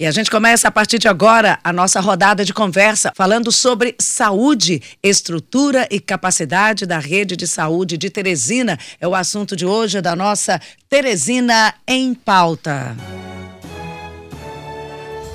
[0.00, 3.94] E a gente começa a partir de agora a nossa rodada de conversa falando sobre
[4.00, 8.78] saúde, estrutura e capacidade da rede de saúde de Teresina.
[8.98, 10.58] É o assunto de hoje da nossa
[10.88, 12.96] Teresina em Pauta.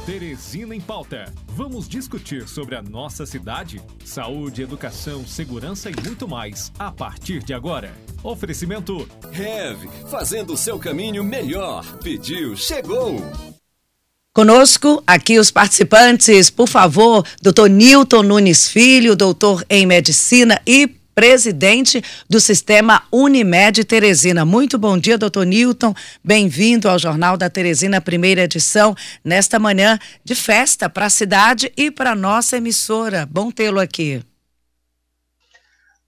[0.04, 1.32] Teresina em Pauta.
[1.50, 7.54] Vamos discutir sobre a nossa cidade, saúde, educação, segurança e muito mais a partir de
[7.54, 7.94] agora.
[8.24, 11.86] Oferecimento Rev, fazendo o seu caminho melhor.
[12.00, 13.22] Pediu, chegou.
[14.36, 22.04] Conosco aqui os participantes, por favor, doutor Newton Nunes Filho, doutor em Medicina e presidente
[22.30, 24.44] do Sistema Unimed Teresina.
[24.44, 25.96] Muito bom dia, doutor Newton.
[26.22, 31.90] Bem-vindo ao Jornal da Teresina, primeira edição, nesta manhã de festa para a cidade e
[31.90, 33.26] para nossa emissora.
[33.32, 34.22] Bom tê-lo aqui.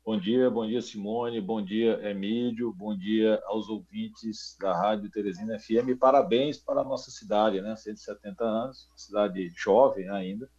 [0.08, 5.60] Bom dia, bom dia Simone, bom dia Emílio, bom dia aos ouvintes da Rádio Teresina
[5.60, 6.00] FM.
[6.00, 7.76] Parabéns para a nossa cidade, né?
[7.76, 10.50] 170 anos, cidade jovem ainda,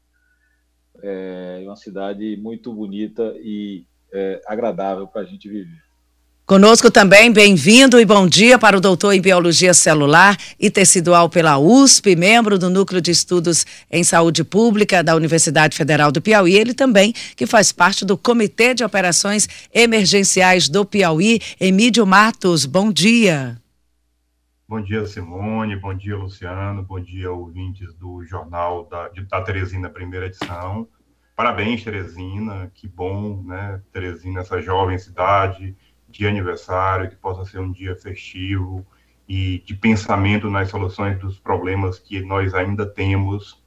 [1.03, 5.83] é uma cidade muito bonita e é, agradável para a gente viver.
[6.49, 11.59] Conosco também, bem-vindo e bom dia para o doutor em Biologia Celular e Tecidual pela
[11.59, 16.57] USP, membro do Núcleo de Estudos em Saúde Pública da Universidade Federal do Piauí.
[16.57, 21.39] Ele também que faz parte do Comitê de Operações Emergenciais do Piauí.
[21.61, 23.61] Emílio Matos, bom dia.
[24.67, 25.77] Bom dia, Simone.
[25.77, 26.83] Bom dia, Luciano.
[26.83, 30.89] Bom dia, ouvintes do Jornal da, da Teresina, primeira edição.
[31.37, 32.73] Parabéns, Teresina.
[32.75, 33.83] Que bom, né?
[33.93, 35.77] Teresina, essa jovem cidade
[36.09, 38.87] de aniversário, que possa ser um dia festivo
[39.29, 43.63] e de pensamento nas soluções dos problemas que nós ainda temos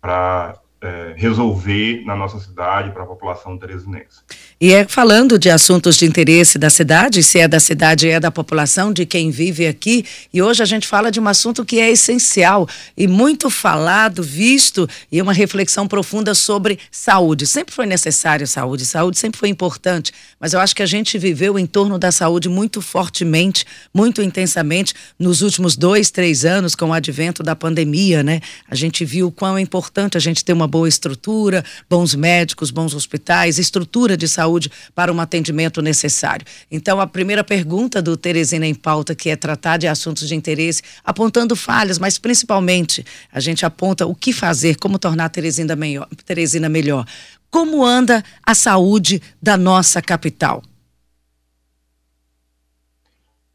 [0.00, 4.20] para é, resolver na nossa cidade para a população teresinense.
[4.58, 8.30] E é falando de assuntos de interesse da cidade, se é da cidade, é da
[8.30, 10.04] população, de quem vive aqui.
[10.32, 14.88] E hoje a gente fala de um assunto que é essencial e muito falado, visto,
[15.12, 17.46] e uma reflexão profunda sobre saúde.
[17.46, 21.58] Sempre foi necessária saúde, saúde sempre foi importante, mas eu acho que a gente viveu
[21.58, 26.92] em torno da saúde muito fortemente, muito intensamente nos últimos dois, três anos, com o
[26.94, 28.40] advento da pandemia, né?
[28.70, 32.70] A gente viu o quão é importante a gente ter uma boa estrutura, bons médicos,
[32.70, 36.46] bons hospitais, estrutura de saúde para um atendimento necessário.
[36.70, 40.82] Então, a primeira pergunta do Teresina em Pauta, que é tratar de assuntos de interesse,
[41.04, 46.08] apontando falhas, mas principalmente a gente aponta o que fazer, como tornar a Teresina melhor.
[46.24, 47.04] Teresina melhor.
[47.50, 50.62] Como anda a saúde da nossa capital?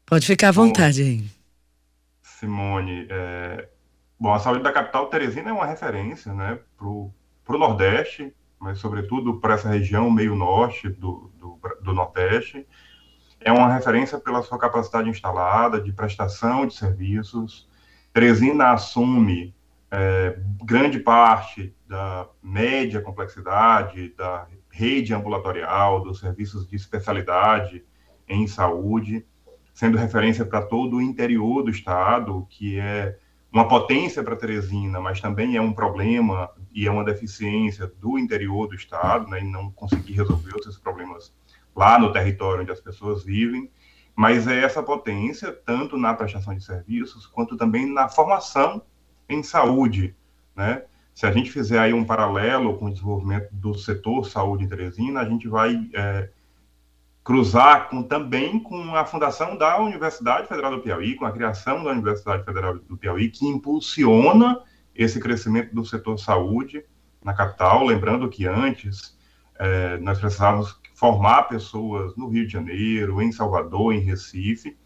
[0.04, 1.24] Pode ficar à vontade aí.
[2.38, 3.68] Simone, é,
[4.18, 7.12] Bom, a saúde da capital Teresina é uma referência né, para o
[7.58, 12.66] Nordeste, mas sobretudo para essa região meio norte do, do, do, Nordeste.
[13.38, 17.68] É uma referência pela sua capacidade instalada de prestação de serviços.
[18.10, 19.54] Teresina assume
[19.90, 27.84] é, grande parte da média complexidade da rede ambulatorial, dos serviços de especialidade
[28.26, 29.26] em saúde,
[29.74, 33.18] sendo referência para todo o interior do estado, que é
[33.56, 38.68] uma potência para Teresina, mas também é um problema e é uma deficiência do interior
[38.68, 41.34] do estado, né, em não conseguir resolver esses problemas
[41.74, 43.70] lá no território onde as pessoas vivem,
[44.14, 48.82] mas é essa potência tanto na prestação de serviços quanto também na formação
[49.26, 50.14] em saúde,
[50.54, 50.82] né?
[51.14, 55.20] Se a gente fizer aí um paralelo com o desenvolvimento do setor saúde em Teresina,
[55.20, 56.28] a gente vai é,
[57.26, 61.90] cruzar com, também com a fundação da Universidade Federal do Piauí, com a criação da
[61.90, 64.60] Universidade Federal do Piauí, que impulsiona
[64.94, 66.84] esse crescimento do setor saúde
[67.24, 67.84] na capital.
[67.84, 69.18] Lembrando que antes
[69.58, 74.76] é, nós precisávamos formar pessoas no Rio de Janeiro, em Salvador, em Recife,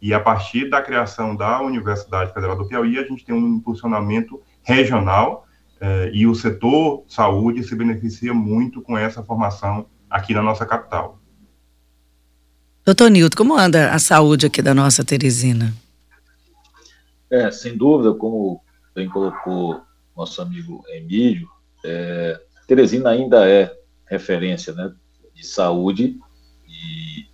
[0.00, 4.40] e a partir da criação da Universidade Federal do Piauí, a gente tem um impulsionamento
[4.62, 5.46] regional
[5.78, 11.21] é, e o setor saúde se beneficia muito com essa formação aqui na nossa capital.
[12.84, 15.72] Doutor Nilton, como anda a saúde aqui da nossa Teresina?
[17.30, 18.60] É, sem dúvida, como
[18.92, 19.80] bem colocou
[20.16, 21.48] nosso amigo Emílio,
[21.84, 23.72] é, Teresina ainda é
[24.04, 24.92] referência né,
[25.32, 26.18] de saúde
[26.66, 27.24] e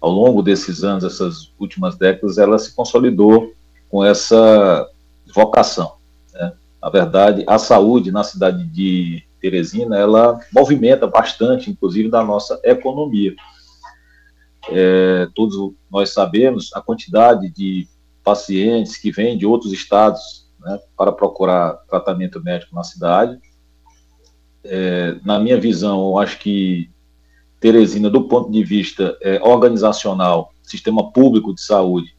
[0.00, 3.52] ao longo desses anos, essas últimas décadas, ela se consolidou
[3.88, 4.88] com essa
[5.34, 5.96] vocação.
[6.32, 6.52] Né?
[6.80, 13.34] Na verdade, a saúde na cidade de Teresina, ela movimenta bastante, inclusive, da nossa economia
[14.68, 17.88] é, todos nós sabemos a quantidade de
[18.22, 23.38] pacientes que vêm de outros estados né, para procurar tratamento médico na cidade.
[24.62, 26.90] É, na minha visão, acho que
[27.58, 32.16] Teresina, do ponto de vista é, organizacional, sistema público de saúde,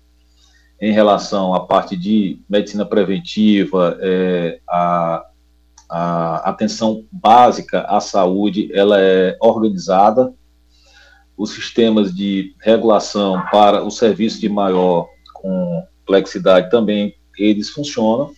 [0.80, 5.26] em relação à parte de medicina preventiva, é, a,
[5.90, 10.34] a atenção básica à saúde, ela é organizada,
[11.42, 18.32] os sistemas de regulação para o serviço de maior complexidade também, eles funcionam,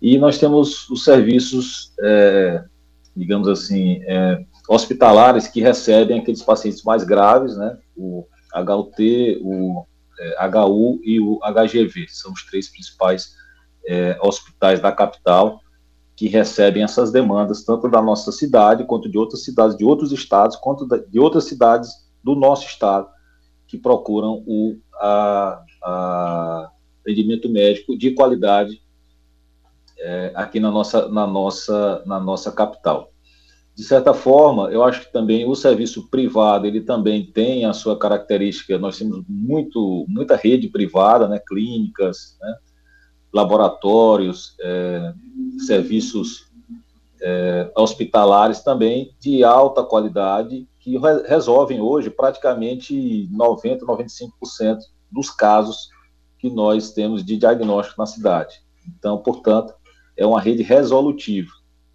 [0.00, 2.64] e nós temos os serviços, é,
[3.14, 9.84] digamos assim, é, hospitalares que recebem aqueles pacientes mais graves, né, o HUT, o
[10.18, 13.34] é, HU e o HGV, são os três principais
[13.86, 15.60] é, hospitais da capital
[16.16, 20.56] que recebem essas demandas, tanto da nossa cidade, quanto de outras cidades de outros estados,
[20.56, 23.06] quanto de outras cidades do nosso estado,
[23.68, 26.70] que procuram o a, a
[27.00, 28.82] atendimento médico de qualidade
[29.96, 33.12] é, aqui na nossa, na, nossa, na nossa capital.
[33.76, 37.96] De certa forma, eu acho que também o serviço privado, ele também tem a sua
[37.96, 42.56] característica, nós temos muito, muita rede privada, né, clínicas, né,
[43.32, 45.12] laboratórios, é,
[45.64, 46.45] serviços
[47.20, 54.78] é, hospitalares também de alta qualidade, que re resolvem hoje praticamente 90%, 95%
[55.10, 55.88] dos casos
[56.38, 58.56] que nós temos de diagnóstico na cidade.
[58.86, 59.74] Então, portanto,
[60.16, 61.50] é uma rede resolutiva,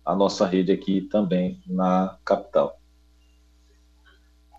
[0.06, 2.78] a nossa rede aqui também na capital.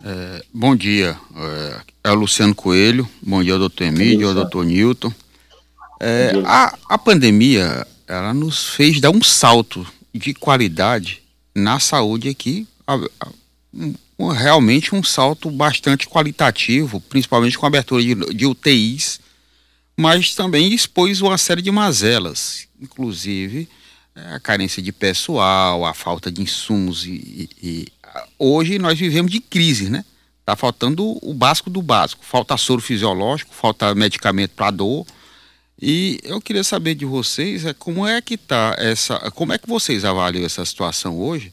[0.04, 4.64] É, bom dia, é, é, o Luciano Coelho, bom dia ao doutor Emílio, ao doutor
[4.64, 5.12] Newton.
[6.00, 11.22] É, a, a pandemia, ela nos fez dar um salto de qualidade
[11.54, 12.66] na saúde aqui,
[14.18, 19.20] realmente um salto bastante qualitativo, principalmente com a abertura de, de UTIs,
[19.96, 23.68] mas também expôs uma série de mazelas, inclusive
[24.14, 27.86] é, a carência de pessoal, a falta de insumos e, e
[28.38, 30.04] hoje nós vivemos de crise, né?
[30.44, 35.06] Tá faltando o básico do básico, falta soro fisiológico, falta medicamento para dor.
[35.80, 39.68] E eu queria saber de vocês é como é que tá essa, como é que
[39.68, 41.52] vocês avaliam essa situação hoje?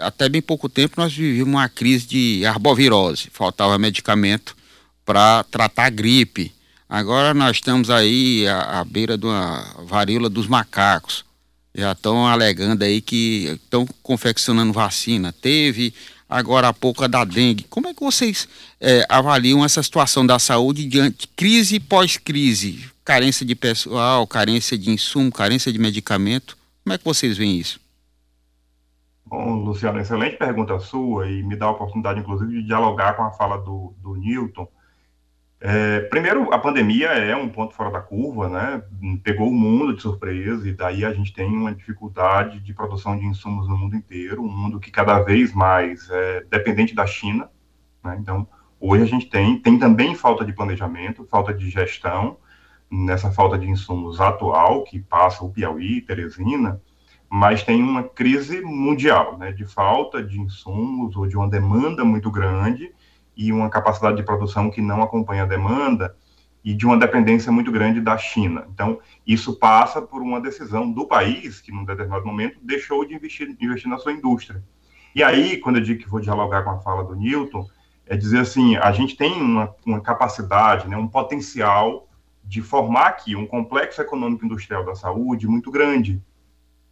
[0.00, 4.56] até bem pouco tempo nós vivíamos uma crise de arbovirose, faltava medicamento
[5.04, 6.52] para tratar a gripe.
[6.88, 11.24] Agora nós estamos aí à, à beira de uma varíola dos macacos.
[11.72, 15.32] Já estão alegando aí que estão confeccionando vacina.
[15.32, 15.94] Teve
[16.28, 17.64] agora há pouco a da dengue.
[17.70, 18.48] Como é que vocês
[18.80, 22.84] é, avaliam essa situação da saúde diante crise pós-crise?
[23.10, 26.56] Carência de pessoal, carência de insumo, carência de medicamento.
[26.84, 27.80] Como é que vocês veem isso?
[29.26, 33.32] Bom, Luciano, excelente pergunta sua e me dá a oportunidade, inclusive, de dialogar com a
[33.32, 34.68] fala do, do Newton
[35.60, 38.82] é, primeiro, a pandemia é um ponto fora da curva, né?
[39.24, 43.26] Pegou o mundo de surpresa e daí a gente tem uma dificuldade de produção de
[43.26, 47.50] insumos no mundo inteiro, um mundo que cada vez mais é dependente da China,
[48.04, 48.16] né?
[48.20, 48.46] Então,
[48.78, 52.38] hoje a gente tem, tem também falta de planejamento, falta de gestão
[52.90, 56.80] nessa falta de insumos atual que passa o Piauí, Teresina,
[57.28, 59.52] mas tem uma crise mundial, né?
[59.52, 62.92] De falta de insumos ou de uma demanda muito grande
[63.36, 66.16] e uma capacidade de produção que não acompanha a demanda
[66.64, 68.66] e de uma dependência muito grande da China.
[68.74, 73.56] Então, isso passa por uma decisão do país, que num determinado momento deixou de investir,
[73.60, 74.62] investir na sua indústria.
[75.14, 77.66] E aí, quando eu digo que vou dialogar com a fala do Newton,
[78.06, 82.08] é dizer assim, a gente tem uma, uma capacidade, né, um potencial
[82.44, 86.22] de formar aqui um complexo econômico industrial da saúde muito grande,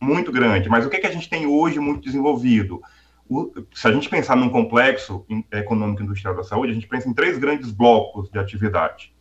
[0.00, 0.68] muito grande.
[0.68, 2.80] Mas o que, é que a gente tem hoje muito desenvolvido?
[3.28, 7.14] o, se a gente pensar num complexo econômico industrial da saúde, a gente pensa em
[7.14, 9.12] três grandes blocos de atividade.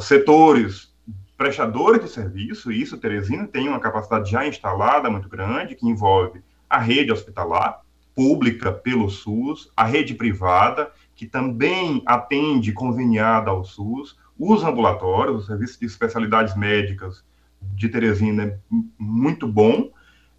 [0.00, 0.94] Setores
[1.36, 6.78] prestadores de serviço, isso Teresina tem uma capacidade já instalada muito grande, que envolve a
[6.78, 7.82] rede hospitalar,
[8.14, 15.46] pública pelo SUS, a rede privada, que também atende conveniada ao SUS, os ambulatórios, o
[15.46, 17.24] serviço de especialidades médicas
[17.60, 18.58] de Teresina é
[18.98, 19.90] muito bom,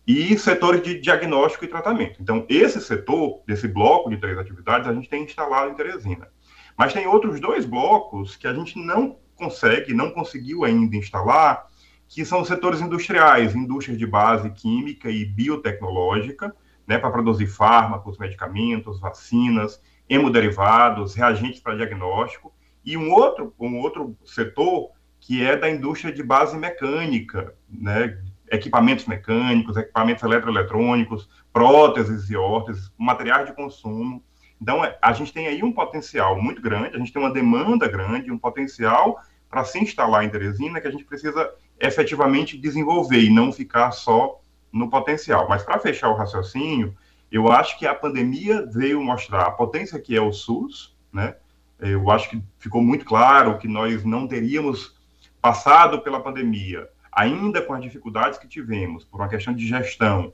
[0.08, 2.20] e setores de diagnóstico e tratamento.
[2.20, 6.27] Então, esse setor, desse bloco de três atividades, a gente tem instalado em Teresina.
[6.75, 11.68] Mas tem outros dois blocos que a gente não consegue, não conseguiu ainda instalar,
[12.08, 16.56] que são setores industriais, indústrias de base química e biotecnológica,
[16.88, 19.79] né, para produzir fármacos, medicamentos, vacinas,
[20.10, 22.51] hemoderivados, reagentes para diagnóstico,
[22.86, 28.17] e um outro, um outro setor que é da indústria de base mecânica, né,
[28.51, 34.24] equipamentos mecânicos, equipamentos eletroeletrônicos, próteses e órteses, materiais de consumo.
[34.62, 37.88] Então, é, a gente tem aí um potencial muito grande, a gente tem uma demanda
[37.88, 39.19] grande, um potencial
[39.50, 44.39] para se instalar em Teresina que a gente precisa efetivamente desenvolver e não ficar só
[44.71, 45.48] no potencial.
[45.48, 46.95] Mas para fechar o raciocínio,
[47.31, 51.36] eu acho que a pandemia veio mostrar a potência que é o SUS, né?
[51.79, 54.95] Eu acho que ficou muito claro que nós não teríamos
[55.41, 60.33] passado pela pandemia, ainda com as dificuldades que tivemos, por uma questão de gestão,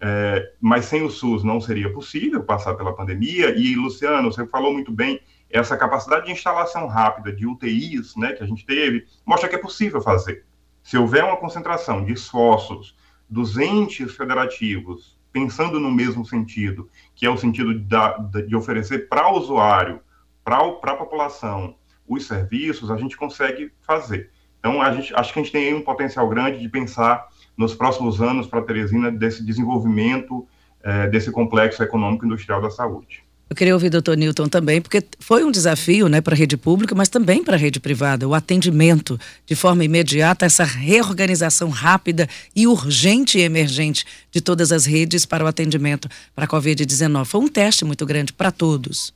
[0.00, 3.50] é, mas sem o SUS não seria possível passar pela pandemia.
[3.56, 8.42] E, Luciano, você falou muito bem, essa capacidade de instalação rápida de UTIs né, que
[8.42, 10.44] a gente teve, mostra que é possível fazer.
[10.82, 12.96] Se houver uma concentração de esforços
[13.28, 19.36] dos entes federativos, pensando no mesmo sentido, que é o sentido de oferecer para o
[19.36, 20.00] usuário,
[20.46, 21.74] para a população,
[22.06, 24.30] os serviços, a gente consegue fazer.
[24.60, 27.26] Então, a gente, acho que a gente tem um potencial grande de pensar
[27.56, 30.46] nos próximos anos para Teresina desse desenvolvimento
[30.84, 33.24] é, desse complexo econômico industrial da saúde.
[33.48, 36.56] Eu queria ouvir o doutor Newton também, porque foi um desafio né, para a rede
[36.56, 42.28] pública, mas também para a rede privada, o atendimento de forma imediata, essa reorganização rápida
[42.54, 47.24] e urgente e emergente de todas as redes para o atendimento para a Covid-19.
[47.24, 49.15] Foi um teste muito grande para todos.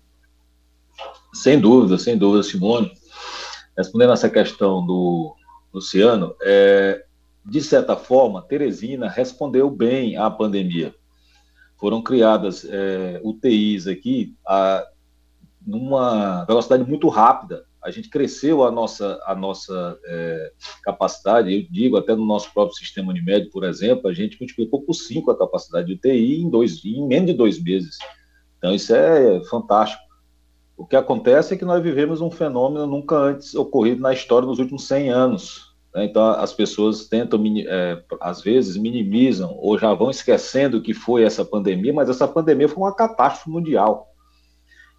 [1.32, 2.92] Sem dúvida, sem dúvida, Simone.
[3.76, 5.34] Respondendo essa questão do
[5.72, 7.04] Luciano, é,
[7.44, 10.94] de certa forma, Teresina respondeu bem à pandemia.
[11.78, 14.84] Foram criadas é, UTIs aqui a,
[15.66, 17.64] numa velocidade muito rápida.
[17.82, 22.76] A gente cresceu a nossa, a nossa é, capacidade, eu digo até no nosso próprio
[22.76, 26.84] sistema Unimed, por exemplo, a gente multiplicou por cinco a capacidade de UTI em, dois,
[26.84, 27.96] em menos de dois meses.
[28.58, 30.09] Então, isso é fantástico.
[30.80, 34.58] O que acontece é que nós vivemos um fenômeno nunca antes ocorrido na história nos
[34.58, 35.75] últimos 100 anos.
[35.94, 36.06] Né?
[36.06, 41.22] Então, as pessoas tentam, é, às vezes, minimizam ou já vão esquecendo o que foi
[41.22, 44.08] essa pandemia, mas essa pandemia foi uma catástrofe mundial.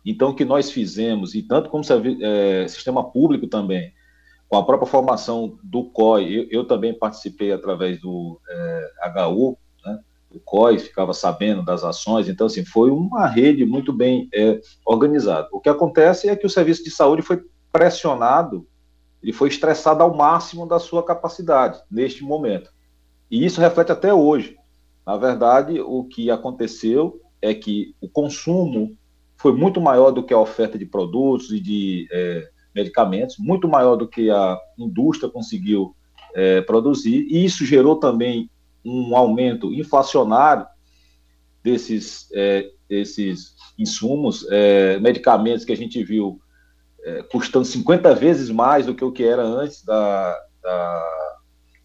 [0.05, 1.83] Então, o que nós fizemos, e tanto como
[2.21, 3.91] é, sistema público também,
[4.47, 8.91] com a própria formação do COI, eu, eu também participei através do é,
[9.25, 9.57] HU,
[10.33, 15.47] o COI ficava sabendo das ações, então, assim, foi uma rede muito bem é, organizada.
[15.51, 18.65] O que acontece é que o serviço de saúde foi pressionado,
[19.21, 22.71] ele foi estressado ao máximo da sua capacidade neste momento.
[23.29, 24.57] E isso reflete até hoje.
[25.05, 28.95] Na verdade, o que aconteceu é que o consumo
[29.37, 33.95] foi muito maior do que a oferta de produtos e de é, medicamentos, muito maior
[33.95, 35.95] do que a indústria conseguiu
[36.33, 38.49] é, produzir, e isso gerou também
[38.83, 40.65] um aumento inflacionário
[41.63, 46.39] desses, é, desses insumos, é, medicamentos que a gente viu
[47.03, 51.31] é, custando 50 vezes mais do que o que era antes da, da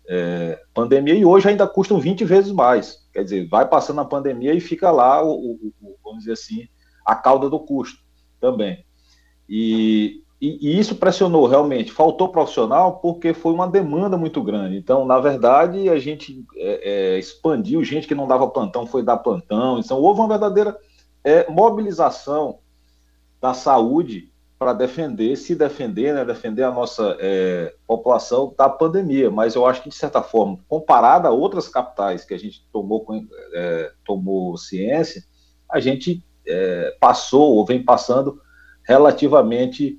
[0.08, 2.98] é, pandemia, e hoje ainda custam 20 vezes mais.
[3.12, 6.68] Quer dizer, vai passando a pandemia e fica lá, o, o, o vamos dizer assim,
[7.04, 7.98] a cauda do custo
[8.40, 8.84] também.
[9.48, 11.92] E, e, e, isso pressionou realmente.
[11.92, 14.76] Faltou profissional porque foi uma demanda muito grande.
[14.76, 17.82] Então, na verdade, a gente é, é, expandiu.
[17.82, 19.78] Gente que não dava plantão foi dar plantão.
[19.78, 20.76] Então, houve uma verdadeira
[21.24, 22.58] é, mobilização
[23.40, 29.30] da saúde para defender, se defender, né, defender a nossa é, população da pandemia.
[29.30, 33.06] Mas eu acho que, de certa forma, comparada a outras capitais que a gente tomou,
[33.54, 35.22] é, tomou ciência,
[35.70, 38.40] a gente é, passou ou vem passando
[38.82, 39.98] relativamente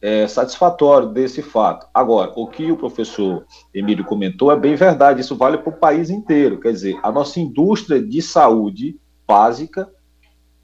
[0.00, 1.88] é, satisfatório desse fato.
[1.92, 6.10] Agora, o que o professor Emílio comentou é bem verdade, isso vale para o país
[6.10, 6.60] inteiro.
[6.60, 9.90] Quer dizer, a nossa indústria de saúde básica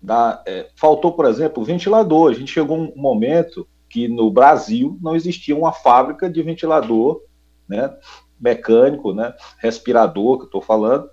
[0.01, 2.31] da, é, faltou, por exemplo, ventilador.
[2.31, 7.23] A gente chegou um momento que no Brasil não existia uma fábrica de ventilador
[7.69, 7.93] né,
[8.41, 11.09] mecânico, né, respirador, que eu estou falando,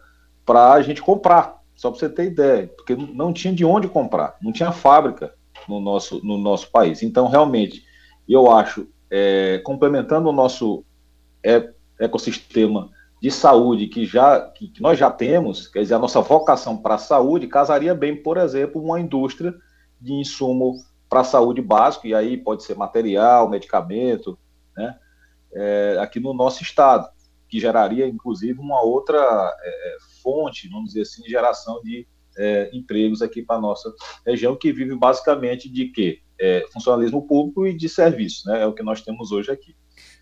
[0.45, 1.61] para a gente comprar.
[1.75, 5.33] Só para você ter ideia, porque não tinha de onde comprar, não tinha fábrica
[5.67, 7.01] no nosso, no nosso país.
[7.01, 7.83] Então, realmente,
[8.33, 10.85] eu acho, é, complementando o nosso
[11.99, 12.89] ecossistema
[13.21, 16.99] de saúde que já que, nós já temos, quer dizer, a nossa vocação para a
[16.99, 19.53] saúde casaria bem, por exemplo, uma indústria
[19.99, 20.75] de insumo
[21.07, 24.39] para a saúde básico, e aí pode ser material, medicamento,
[24.75, 24.97] né,
[25.53, 27.07] é, aqui no nosso estado,
[27.47, 29.19] que geraria, inclusive, uma outra
[29.61, 32.07] é, fonte, vamos dizer assim, de geração de
[32.41, 33.93] é, empregos aqui para a nossa
[34.25, 36.19] região, que vive basicamente de quê?
[36.39, 38.63] É, funcionalismo público e de serviço, né?
[38.63, 39.75] É o que nós temos hoje aqui.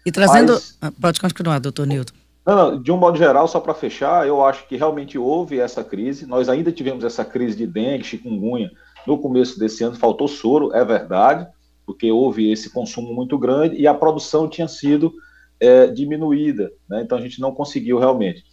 [0.05, 0.53] E trazendo.
[0.53, 2.13] Mas, ah, pode continuar, doutor Nilton.
[2.45, 5.83] Não, não, de um modo geral, só para fechar, eu acho que realmente houve essa
[5.83, 6.25] crise.
[6.25, 8.71] Nós ainda tivemos essa crise de dengue, chikungunya,
[9.05, 11.47] no começo desse ano, faltou soro, é verdade,
[11.85, 15.13] porque houve esse consumo muito grande e a produção tinha sido
[15.59, 17.01] é, diminuída, né?
[17.01, 18.43] então a gente não conseguiu realmente.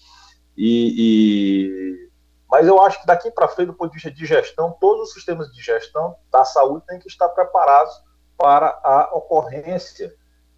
[0.56, 2.05] E, e
[2.50, 5.14] mas eu acho que daqui para frente, do ponto de vista de gestão, todos os
[5.14, 7.92] sistemas de gestão da saúde têm que estar preparados
[8.36, 10.14] para a ocorrência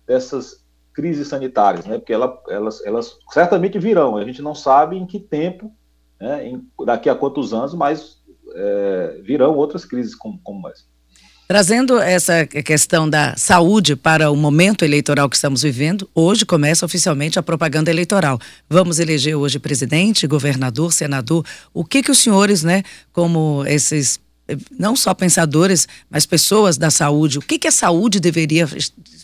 [0.07, 1.99] dessas crises sanitárias, né?
[1.99, 4.17] Porque ela, elas, elas certamente virão.
[4.17, 5.73] A gente não sabe em que tempo,
[6.21, 6.47] né?
[6.47, 8.23] Em, daqui a quantos anos, mas
[8.55, 10.85] é, virão outras crises como, como essa.
[11.49, 17.39] Trazendo essa questão da saúde para o momento eleitoral que estamos vivendo, hoje começa oficialmente
[17.39, 18.39] a propaganda eleitoral.
[18.69, 21.43] Vamos eleger hoje presidente, governador, senador.
[21.73, 22.83] O que que os senhores, né,
[23.15, 24.21] como esses
[24.79, 28.69] não só pensadores, mas pessoas da saúde, o que que a saúde deveria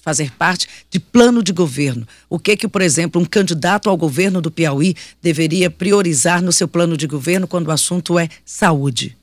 [0.02, 2.08] fazer parte de plano de governo?
[2.30, 6.68] O que que, por exemplo, um candidato ao governo do Piauí deveria priorizar no seu
[6.68, 9.14] plano de governo quando o assunto é saúde?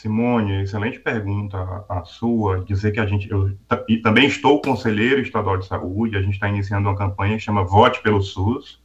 [0.00, 2.64] Simone, excelente pergunta a, sua.
[2.64, 3.50] Dizer que a gente, eu
[3.88, 6.16] e também estou conselheiro estadual de saúde.
[6.16, 8.80] A gente está iniciando uma campanha que chama Vote pelo SUS,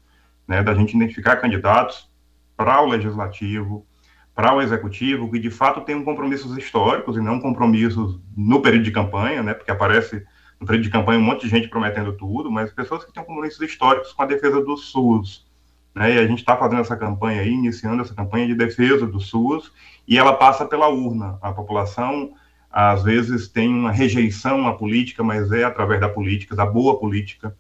[0.48, 2.10] né, da gente identificar candidatos
[2.58, 3.86] para o legislativo,
[4.34, 8.92] para o executivo, que de fato tenham compromissos históricos e não compromissos no período de
[8.92, 10.26] campanha, né, porque aparece
[10.60, 13.62] no período de campanha um monte de gente prometendo tudo, mas pessoas que têm compromissos
[13.62, 15.46] históricos com a defesa do SUS.
[15.96, 19.20] Né, e a gente está fazendo essa campanha aí, iniciando essa campanha de defesa do
[19.20, 19.72] SUS
[20.08, 21.38] e ela passa pela urna.
[21.42, 22.34] A população,
[22.72, 27.56] às vezes, tem uma rejeição à política, mas é através da política, da boa política,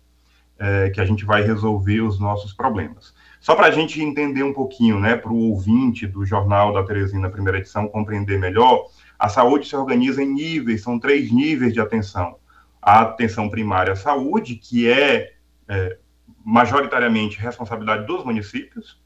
[0.57, 3.13] é, que a gente vai resolver os nossos problemas.
[3.39, 7.29] Só para a gente entender um pouquinho, né, para o ouvinte do Jornal da Teresina,
[7.29, 8.87] primeira edição, compreender melhor,
[9.19, 12.37] a saúde se organiza em níveis, são três níveis de atenção.
[12.81, 15.33] A atenção primária à saúde, que é,
[15.67, 15.97] é
[16.43, 19.01] majoritariamente responsabilidade dos municípios,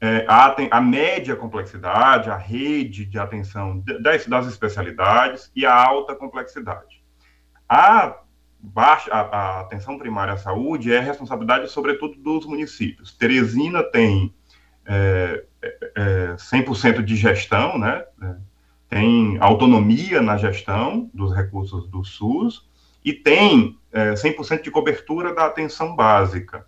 [0.00, 6.14] é, a, a, média complexidade, a rede de atenção das, das, especialidades e a alta
[6.14, 7.02] complexidade.
[7.68, 8.18] A,
[8.60, 13.12] baixa, a, a, atenção primária à saúde é responsabilidade, sobretudo, dos municípios.
[13.16, 14.34] Teresina tem
[14.84, 15.44] é,
[15.94, 18.04] é, 100% é, de gestão, né?
[18.22, 18.36] É,
[18.88, 22.68] tem autonomia na gestão dos recursos do SUS
[23.06, 26.66] e tem 100% é, de cobertura da atenção básica.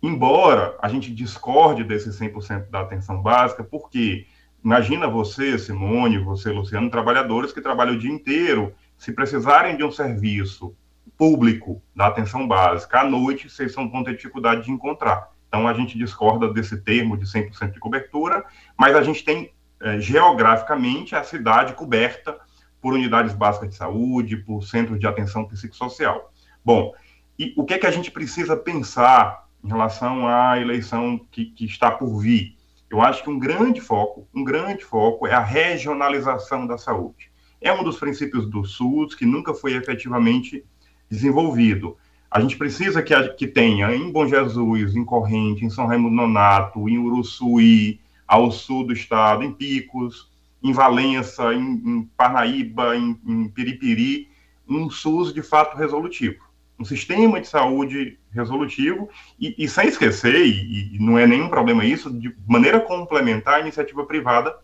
[0.00, 4.24] Embora a gente discorde desse 100% da atenção básica, porque
[4.64, 9.90] imagina você, Simone, você, Luciano, trabalhadores que trabalham o dia inteiro, se precisarem de um
[9.90, 10.76] serviço
[11.18, 15.32] público da atenção básica, à noite vocês vão ter dificuldade de encontrar.
[15.48, 18.44] Então a gente discorda desse termo de 100% de cobertura,
[18.78, 19.50] mas a gente tem
[19.80, 22.38] é, geograficamente a cidade coberta
[22.84, 26.30] por unidades básicas de saúde, por centros de atenção psicossocial.
[26.62, 26.92] Bom,
[27.38, 31.64] e o que é que a gente precisa pensar em relação à eleição que, que
[31.64, 32.54] está por vir.
[32.90, 37.30] Eu acho que um grande foco, um grande foco é a regionalização da saúde.
[37.58, 40.62] É um dos princípios do SUS que nunca foi efetivamente
[41.08, 41.96] desenvolvido.
[42.30, 46.86] A gente precisa que, que tenha em Bom Jesus, em Corrente, em São Raimundo Nonato,
[46.86, 50.33] em Uruçuí, ao sul do estado, em Picos,
[50.64, 54.28] em Valença, em, em Parnaíba, em, em Piripiri,
[54.68, 56.42] um SUS de fato resolutivo
[56.78, 61.84] um sistema de saúde resolutivo e, e sem esquecer, e, e, não é nenhum problema
[61.84, 64.56] isso, de maneira complementar a iniciativa privada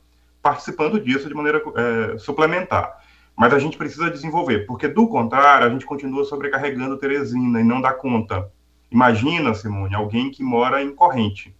[0.42, 2.98] participando disso de maneira é, suplementar.
[3.36, 7.80] Mas a gente precisa desenvolver, porque do contrário, a gente continua sobrecarregando Teresina e não
[7.80, 8.50] dá conta.
[8.90, 11.54] Imagina, Simone, alguém que mora em Corrente,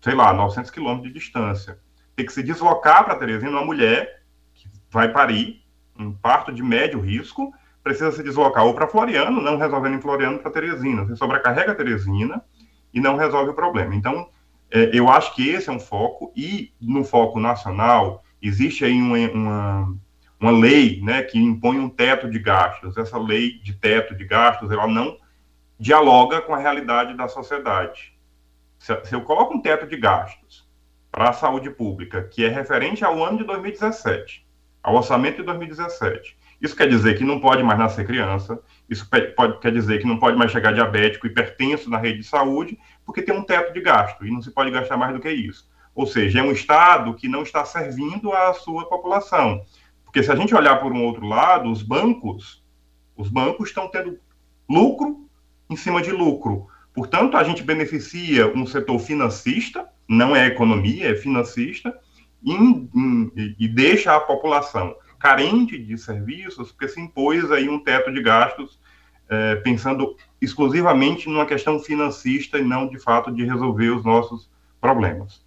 [0.00, 1.78] sei lá, 900 quilômetros de distância,
[2.16, 4.22] tem que se deslocar para Teresina, uma mulher
[4.54, 5.62] que vai parir,
[5.98, 10.38] um parto de médio risco, precisa se deslocar ou para Floriano, não resolvendo em Floriano
[10.38, 11.04] para Teresina.
[11.04, 12.42] Você sobrecarrega Teresina
[12.92, 13.94] e não resolve o problema.
[13.94, 14.28] Então,
[14.70, 19.18] é, eu acho que esse é um foco, e no foco nacional, existe aí uma,
[19.30, 19.96] uma,
[20.40, 22.96] uma, lei né, que impõe um teto de gastos.
[22.96, 25.16] Essa lei de teto de gastos, ela não
[25.78, 28.14] dialoga com a realidade da sociedade.
[28.78, 30.43] Se eu coloco um teto de gastos
[31.14, 34.44] para a saúde pública, que é referente ao ano de 2017,
[34.82, 39.60] ao orçamento de 2017, isso quer dizer que não pode mais nascer criança, isso pode,
[39.60, 43.32] quer dizer que não pode mais chegar diabético, hipertenso na rede de saúde, porque tem
[43.32, 45.70] um teto de gasto e não se pode gastar mais do que isso.
[45.94, 49.64] Ou seja, é um Estado que não está servindo à sua população.
[50.04, 52.64] Porque se a gente olhar por um outro lado, os bancos,
[53.16, 54.18] os bancos estão tendo
[54.68, 55.28] lucro
[55.70, 56.66] em cima de lucro.
[56.92, 61.94] Portanto, a gente beneficia um setor financista, não é economia, é financista,
[62.42, 68.22] e, e deixa a população carente de serviços, porque se impôs aí um teto de
[68.22, 68.78] gastos
[69.28, 75.42] é, pensando exclusivamente numa questão financista e não, de fato, de resolver os nossos problemas.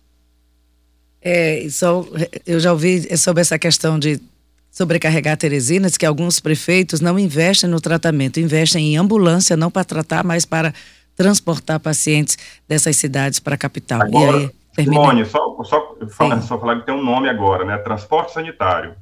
[1.22, 2.04] É, só,
[2.46, 4.20] eu já ouvi sobre essa questão de
[4.72, 10.24] sobrecarregar Teresinas, que alguns prefeitos não investem no tratamento, investem em ambulância, não para tratar,
[10.24, 10.74] mas para
[11.18, 12.38] transportar pacientes
[12.70, 14.02] dessas cidades para a capital.
[14.04, 15.98] Agora, e aí, Simone, só, só,
[16.42, 17.78] só falar que tem um nome agora, né?
[17.80, 18.96] Transporte sanitário.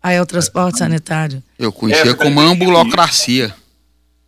[0.00, 1.42] Ah, é o transporte sanitário.
[1.58, 3.54] Eu conhecia é, como ambulocracia.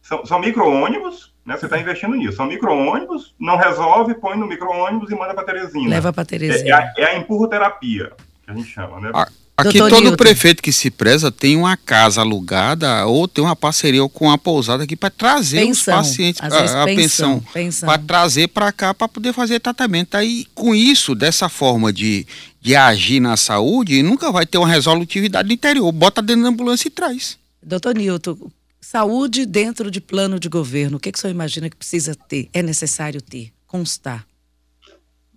[0.01, 1.55] São, são micro-ônibus, né?
[1.55, 2.39] Você está investindo nisso.
[2.39, 5.91] São micro-ônibus, não resolve, põe no micro-ônibus e manda para Teresina.
[5.91, 6.67] Leva para Teresina.
[6.67, 9.11] É, é, a, é a empurroterapia, que a gente chama, né?
[9.59, 10.17] Aqui Doutor todo Newton.
[10.17, 14.85] prefeito que se preza tem uma casa alugada ou tem uma parceria com a pousada
[14.85, 17.87] aqui para trazer pensão, os pacientes, a, a pensão, pensão.
[17.89, 20.15] para trazer para cá para poder fazer tratamento.
[20.15, 22.27] Aí com isso, dessa forma de,
[22.61, 25.91] de agir na saúde, nunca vai ter uma resolutividade no interior.
[25.91, 27.39] Bota dentro da ambulância e traz.
[27.63, 28.37] Doutor Newton,
[28.79, 32.51] saúde dentro de plano de governo, o que, que o senhor imagina que precisa ter,
[32.53, 34.27] é necessário ter, constar?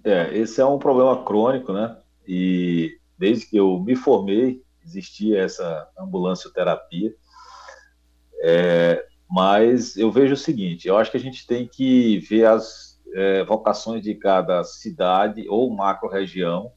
[0.04, 1.96] É, esse é um problema crônico, né?
[2.28, 7.14] E desde que eu me formei, existia essa ambulância terapia.
[8.42, 13.00] É, mas eu vejo o seguinte: eu acho que a gente tem que ver as
[13.14, 16.72] é, vocações de cada cidade ou macro-região,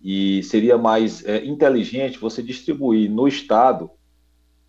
[0.00, 3.90] e seria mais é, inteligente você distribuir no Estado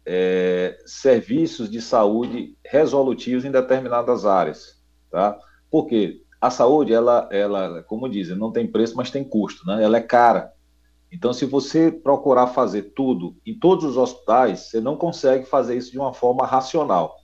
[0.06, 4.82] é, serviços de saúde resolutivos em determinadas áreas.
[5.10, 5.38] Tá?
[5.70, 9.84] Porque a saúde, ela, ela, como dizem, não tem preço, mas tem custo, né?
[9.84, 10.52] ela é cara.
[11.12, 15.92] Então, se você procurar fazer tudo em todos os hospitais, você não consegue fazer isso
[15.92, 17.18] de uma forma racional.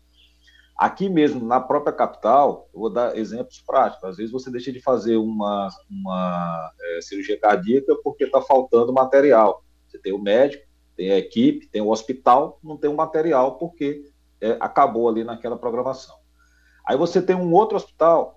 [0.78, 4.04] Aqui mesmo, na própria capital, eu vou dar exemplos práticos.
[4.04, 9.63] Às vezes você deixa de fazer uma, uma é, cirurgia cardíaca porque está faltando material.
[9.88, 10.63] Você tem o médico,
[10.95, 14.04] tem a equipe, tem o hospital, não tem o material porque
[14.41, 16.15] é, acabou ali naquela programação.
[16.86, 18.37] Aí você tem um outro hospital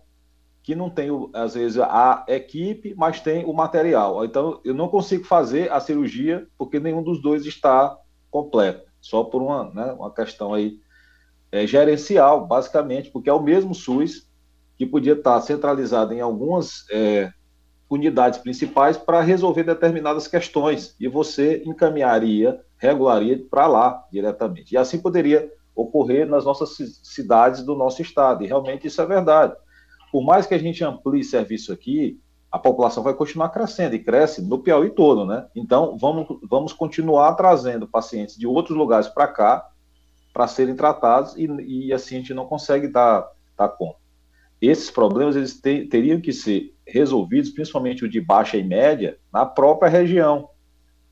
[0.62, 4.24] que não tem, às vezes, a equipe, mas tem o material.
[4.24, 7.96] Então, eu não consigo fazer a cirurgia porque nenhum dos dois está
[8.30, 10.78] completo, só por uma, né, uma questão aí
[11.50, 14.28] é, gerencial, basicamente, porque é o mesmo SUS
[14.76, 17.32] que podia estar centralizado em algumas é,
[17.88, 24.74] unidades principais para resolver determinadas questões e você encaminharia, regularia para lá diretamente.
[24.74, 29.54] E assim poderia ocorrer nas nossas cidades do nosso estado, e realmente isso é verdade
[30.10, 32.20] por mais que a gente amplie serviço aqui,
[32.50, 35.46] a população vai continuar crescendo e cresce no Piauí todo, né?
[35.54, 39.68] Então, vamos, vamos continuar trazendo pacientes de outros lugares para cá
[40.32, 43.98] para serem tratados e, e, assim a gente não consegue dar, dar conta.
[44.60, 49.46] Esses problemas eles te, teriam que ser resolvidos, principalmente o de baixa e média, na
[49.46, 50.48] própria região.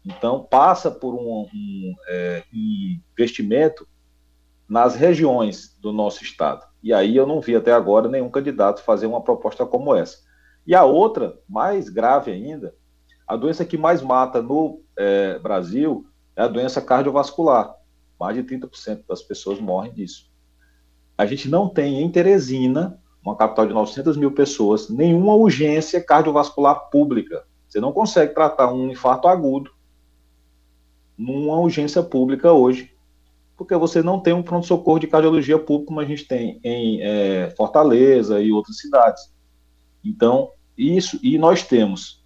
[0.05, 3.87] Então, passa por um, um, é, um investimento
[4.69, 6.67] nas regiões do nosso estado.
[6.83, 10.19] E aí eu não vi até agora nenhum candidato fazer uma proposta como essa.
[10.67, 12.75] E a outra, mais grave ainda,
[13.27, 17.75] a doença que mais mata no é, Brasil é a doença cardiovascular.
[18.21, 20.31] Mais de 30% das pessoas morrem disso.
[21.17, 26.91] A gente não tem em Teresina, uma capital de 900 mil pessoas, nenhuma urgência cardiovascular
[26.91, 27.45] pública.
[27.69, 29.71] Você não consegue tratar um infarto agudo
[31.17, 32.98] numa urgência pública hoje
[33.59, 37.53] porque você não tem um pronto-socorro de cardiologia público como a gente tem em é,
[37.57, 39.35] Fortaleza e outras cidades.
[40.03, 42.25] Então, isso, e nós temos,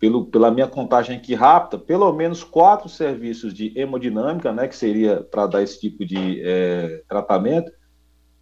[0.00, 5.22] pelo, pela minha contagem aqui rápida, pelo menos quatro serviços de hemodinâmica, né, que seria
[5.22, 7.70] para dar esse tipo de é, tratamento,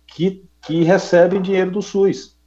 [0.06, 2.38] que, que recebem dinheiro do SUS.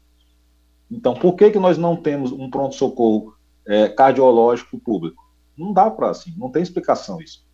[0.89, 3.35] Então, por que, que nós não temos um pronto-socorro
[3.67, 5.21] é, cardiológico público?
[5.57, 7.44] Não dá para assim, não tem explicação isso.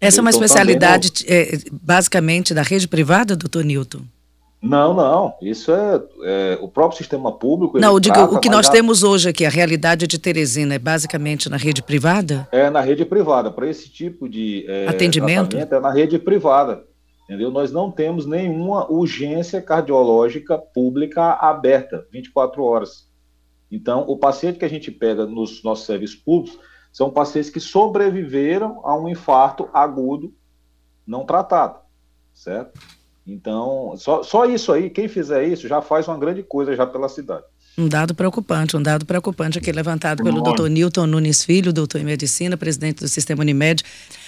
[0.00, 4.02] Essa é uma especialidade é, basicamente da rede privada, doutor Newton?
[4.60, 5.34] Não, não.
[5.40, 7.78] Isso é, é o próprio sistema público.
[7.78, 11.48] Não, digo, trata, o que nós temos hoje aqui, a realidade de Teresina, é basicamente
[11.48, 12.48] na rede privada?
[12.50, 13.50] É na rede privada.
[13.50, 16.84] Para esse tipo de é, atendimento é na rede privada.
[17.24, 17.50] Entendeu?
[17.50, 23.06] Nós não temos nenhuma urgência cardiológica pública aberta 24 horas.
[23.70, 26.58] Então, o paciente que a gente pega nos nossos serviços públicos
[26.98, 30.34] são pacientes que sobreviveram a um infarto agudo
[31.06, 31.78] não tratado,
[32.34, 32.76] certo?
[33.24, 37.08] Então, só, só isso aí, quem fizer isso já faz uma grande coisa já pela
[37.08, 37.44] cidade.
[37.78, 42.04] Um dado preocupante, um dado preocupante aqui levantado pelo doutor Newton Nunes Filho, doutor em
[42.04, 43.84] medicina, presidente do Sistema Unimed.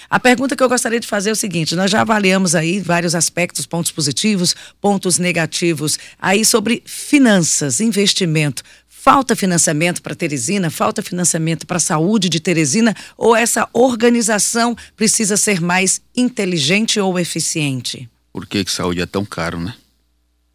[0.09, 3.13] A pergunta que eu gostaria de fazer é o seguinte: nós já avaliamos aí vários
[3.13, 8.63] aspectos, pontos positivos, pontos negativos, aí sobre finanças, investimento.
[9.03, 10.69] Falta financiamento para Teresina?
[10.69, 12.95] Falta financiamento para a saúde de Teresina?
[13.17, 18.07] Ou essa organização precisa ser mais inteligente ou eficiente?
[18.31, 19.73] Por que, que saúde é tão caro, né?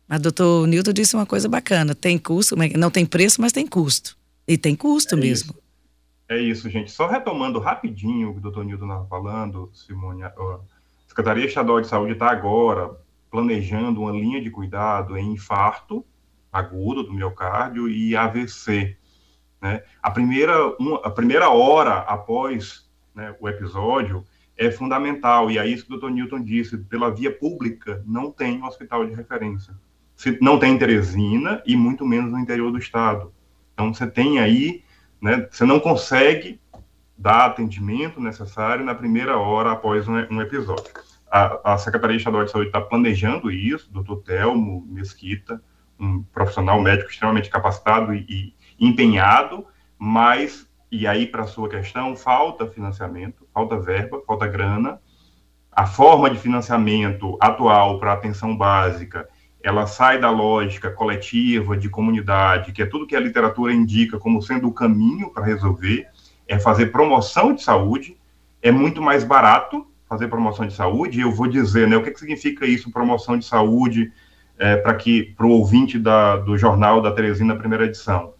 [0.06, 4.16] Mas doutor Nilton disse uma coisa bacana: tem custo, não tem preço, mas tem custo.
[4.46, 5.50] E tem custo é mesmo.
[5.50, 5.62] Isso.
[6.28, 6.92] É isso, gente.
[6.92, 10.32] Só retomando rapidinho o que o doutor Nilton estava falando, Simone, a
[11.08, 12.96] Secretaria Estadual de Saúde está agora
[13.28, 16.06] planejando uma linha de cuidado em infarto
[16.56, 18.96] agudo do miocárdio e AVC.
[19.60, 19.82] Né?
[20.02, 24.24] A, primeira, uma, a primeira hora após né, o episódio
[24.56, 26.10] é fundamental, e é isso que o Dr.
[26.10, 29.74] Newton disse, pela via pública não tem hospital de referência.
[30.40, 33.32] Não tem em Teresina e muito menos no interior do estado.
[33.74, 34.82] Então você tem aí,
[35.20, 36.58] né, você não consegue
[37.18, 40.90] dar atendimento necessário na primeira hora após um, um episódio.
[41.30, 45.62] A, a, Secretaria Estadual de Saúde está planejando isso, doutor Telmo Mesquita,
[45.98, 49.66] um profissional médico extremamente capacitado e, e empenhado,
[49.98, 55.00] mas, e aí para a sua questão, falta financiamento, falta verba, falta grana.
[55.72, 59.28] A forma de financiamento atual para atenção básica,
[59.62, 64.40] ela sai da lógica coletiva, de comunidade, que é tudo que a literatura indica como
[64.40, 66.06] sendo o caminho para resolver,
[66.46, 68.16] é fazer promoção de saúde,
[68.62, 72.20] é muito mais barato fazer promoção de saúde, eu vou dizer, né, o que, que
[72.20, 74.12] significa isso, promoção de saúde,
[74.58, 78.34] é, para que para o ouvinte da, do jornal da Teresina, primeira edição.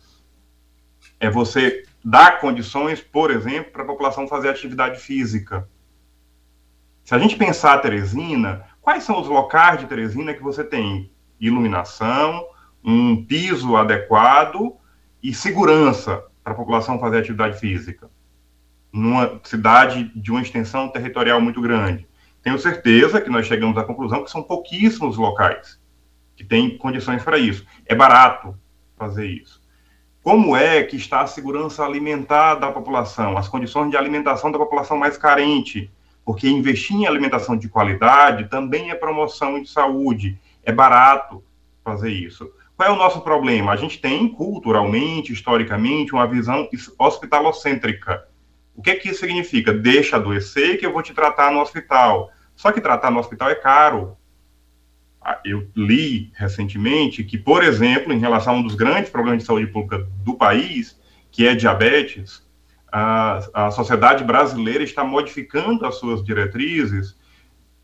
[1.21, 5.69] É você dar condições, por exemplo, para a população fazer atividade física.
[7.05, 11.11] Se a gente pensar a Teresina, quais são os locais de Teresina que você tem
[11.39, 12.47] iluminação,
[12.83, 14.77] um piso adequado
[15.23, 18.11] e segurança para a população fazer atividade física?
[18.93, 22.09] Numa cidade de uma extensão territorial muito grande.
[22.43, 25.79] Tenho certeza que nós chegamos à conclusão que são pouquíssimos locais
[26.37, 27.67] que têm condições para isso.
[27.87, 28.57] É barato
[28.97, 29.61] fazer isso.
[30.23, 34.97] Como é que está a segurança alimentar da população, as condições de alimentação da população
[34.97, 35.91] mais carente?
[36.25, 41.45] Porque investir em alimentação de qualidade também é promoção de saúde, é barato
[41.85, 42.51] fazer isso.
[42.77, 43.73] Qual é o nosso problema?
[43.73, 46.69] A gente tem, culturalmente, historicamente, uma visão
[46.99, 48.27] hospitalocêntrica.
[48.75, 49.73] O que, é que isso significa?
[49.73, 52.31] Deixa adoecer que eu vou te tratar no hospital.
[52.55, 54.17] Só que tratar no hospital é caro.
[55.29, 59.45] Ah, eu li recentemente que, por exemplo, em relação a um dos grandes problemas de
[59.45, 60.97] saúde pública do país,
[61.33, 62.47] que é diabetes,
[62.93, 67.19] a, a sociedade brasileira está modificando as suas diretrizes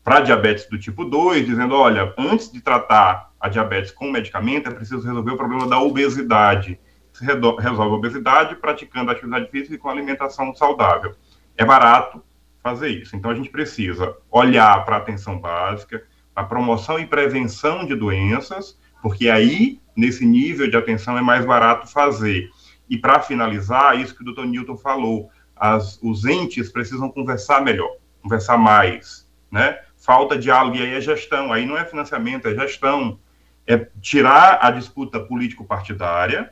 [0.01, 4.73] para diabetes do tipo 2, dizendo, olha, antes de tratar a diabetes com medicamento, é
[4.73, 6.79] preciso resolver o problema da obesidade.
[7.11, 11.13] Se resolve a obesidade praticando atividade física e com alimentação saudável.
[11.57, 12.23] É barato
[12.63, 13.17] fazer isso.
[13.17, 16.01] Então, a gente precisa olhar para a atenção básica,
[16.35, 21.87] a promoção e prevenção de doenças, porque aí, nesse nível de atenção, é mais barato
[21.87, 22.49] fazer.
[22.89, 27.97] E para finalizar, isso que o doutor Newton falou, as, os entes precisam conversar melhor,
[28.21, 29.79] conversar mais, né?
[29.97, 33.19] Falta diálogo, e aí é gestão, aí não é financiamento, é gestão.
[33.65, 36.51] É tirar a disputa político-partidária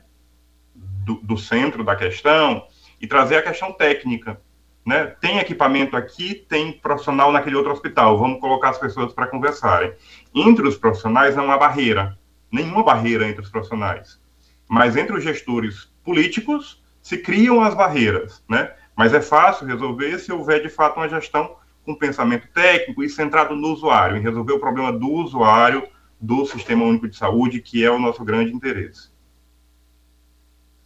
[0.73, 2.65] do, do centro da questão
[3.01, 4.39] e trazer a questão técnica
[4.85, 5.05] né?
[5.19, 8.17] Tem equipamento aqui, tem profissional naquele outro hospital.
[8.17, 9.93] Vamos colocar as pessoas para conversarem.
[10.33, 12.17] Entre os profissionais não há barreira,
[12.51, 14.19] nenhuma barreira entre os profissionais.
[14.67, 18.73] Mas entre os gestores políticos se criam as barreiras, né?
[18.95, 23.55] Mas é fácil resolver se houver de fato uma gestão com pensamento técnico e centrado
[23.55, 25.87] no usuário, em resolver o problema do usuário
[26.19, 29.10] do Sistema Único de Saúde, que é o nosso grande interesse.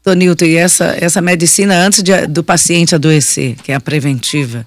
[0.05, 4.63] Tonilton, e essa, essa medicina antes de, do paciente adoecer, que é a preventiva?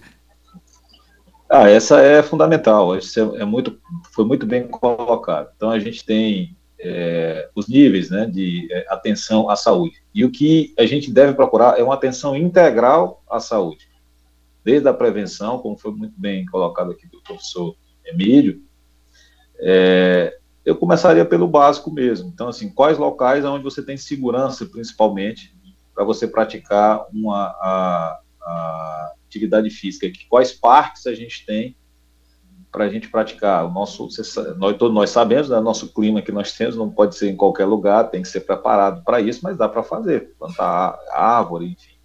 [1.49, 3.79] Ah, essa é fundamental, isso é, é muito,
[4.13, 5.49] foi muito bem colocado.
[5.57, 10.03] Então, a gente tem é, os níveis né, de é, atenção à saúde.
[10.13, 13.87] E o que a gente deve procurar é uma atenção integral à saúde.
[14.65, 18.61] Desde a prevenção, como foi muito bem colocado aqui do professor Emílio,
[19.61, 20.37] é,
[20.69, 22.29] eu começaria pelo básico mesmo.
[22.29, 25.57] Então, assim, quais locais onde você tem segurança, principalmente,
[25.95, 30.07] para você praticar uma a, a atividade física?
[30.29, 31.75] Quais parques a gente tem
[32.71, 33.65] para a gente praticar?
[33.65, 34.09] O nosso,
[34.59, 37.65] nós todos nós sabemos, né, nosso clima que nós temos não pode ser em qualquer
[37.65, 41.97] lugar, tem que ser preparado para isso, mas dá para fazer, plantar árvore, enfim.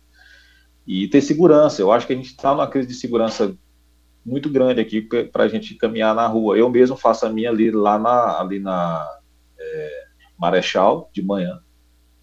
[0.87, 1.81] E ter segurança.
[1.81, 3.53] Eu acho que a gente está numa crise de segurança
[4.25, 6.57] muito grande aqui para a gente caminhar na rua.
[6.57, 9.05] Eu mesmo faço a minha ali lá na, ali na
[9.59, 10.03] é,
[10.39, 11.59] Marechal de manhã,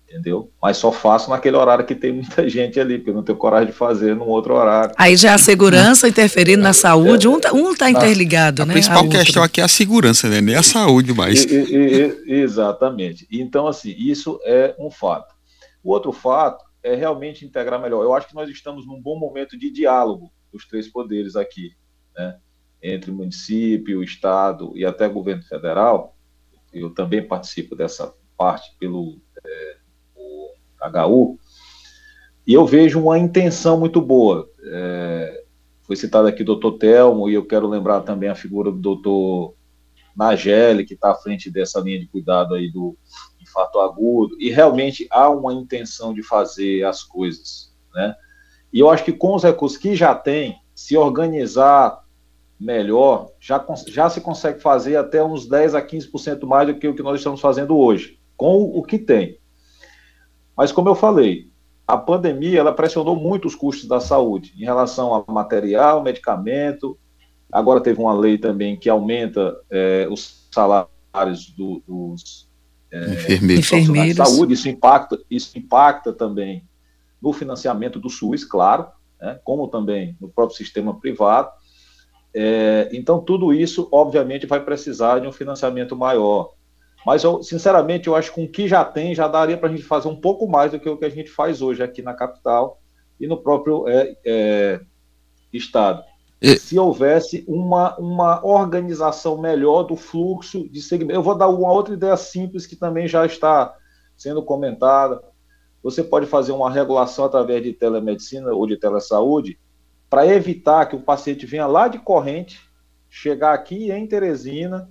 [0.08, 0.50] entendeu?
[0.60, 3.68] Mas só faço naquele horário que tem muita gente ali, porque eu não tenho coragem
[3.68, 4.94] de fazer num outro horário.
[4.96, 8.72] Aí já a segurança interferindo na saúde, um está um tá interligado, a né?
[8.72, 10.40] A principal a questão aqui é a segurança, né?
[10.40, 11.44] Nem a saúde mais.
[11.44, 13.26] E, e, e, exatamente.
[13.30, 15.34] Então, assim, isso é um fato.
[15.82, 18.02] O outro fato é realmente integrar melhor.
[18.02, 21.70] Eu acho que nós estamos num bom momento de diálogo dos três poderes aqui
[22.16, 22.38] né,
[22.82, 26.16] entre município, estado e até governo federal,
[26.72, 29.76] eu também participo dessa parte pelo é,
[31.06, 31.38] HU,
[32.46, 34.48] e eu vejo uma intenção muito boa.
[34.64, 35.44] É,
[35.82, 39.54] foi citado aqui o doutor Telmo, e eu quero lembrar também a figura do doutor
[40.16, 42.96] Nageli, que está à frente dessa linha de cuidado aí do
[43.40, 48.14] infarto agudo, e realmente há uma intenção de fazer as coisas, né?
[48.72, 51.99] E eu acho que com os recursos que já tem, se organizar
[52.60, 56.94] melhor, já, já se consegue fazer até uns 10 a 15% mais do que o
[56.94, 59.38] que nós estamos fazendo hoje, com o que tem.
[60.54, 61.50] Mas, como eu falei,
[61.86, 66.98] a pandemia ela pressionou muito os custos da saúde em relação a material, medicamento.
[67.50, 72.48] Agora teve uma lei também que aumenta é, os salários do, dos
[72.92, 74.16] é, enfermeiros.
[74.16, 74.52] de saúde.
[74.52, 76.64] Isso impacta, isso impacta também
[77.20, 78.86] no financiamento do SUS, claro,
[79.20, 81.50] né, como também no próprio sistema privado.
[82.32, 86.52] É, então, tudo isso, obviamente, vai precisar de um financiamento maior.
[87.04, 89.72] Mas, eu, sinceramente, eu acho que com o que já tem, já daria para a
[89.72, 92.14] gente fazer um pouco mais do que o que a gente faz hoje aqui na
[92.14, 92.80] capital
[93.18, 94.80] e no próprio é, é,
[95.52, 96.02] Estado.
[96.40, 96.56] E...
[96.56, 101.18] Se houvesse uma, uma organização melhor do fluxo de segmento.
[101.18, 103.74] Eu vou dar uma outra ideia simples que também já está
[104.16, 105.22] sendo comentada.
[105.82, 109.58] Você pode fazer uma regulação através de telemedicina ou de telesaúde
[110.10, 112.60] para evitar que o paciente venha lá de corrente,
[113.08, 114.90] chegar aqui em Teresina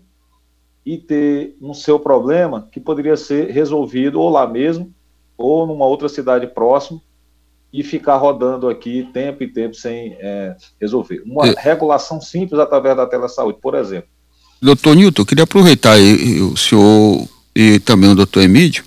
[0.85, 4.93] e ter um seu problema que poderia ser resolvido ou lá mesmo,
[5.37, 7.01] ou numa outra cidade próxima,
[7.71, 11.21] e ficar rodando aqui tempo e tempo sem é, resolver.
[11.25, 11.55] Uma é.
[11.55, 14.09] regulação simples através da telesaúde, por exemplo.
[14.61, 18.83] Doutor Newton, eu queria aproveitar aí, o senhor e também o doutor Emílio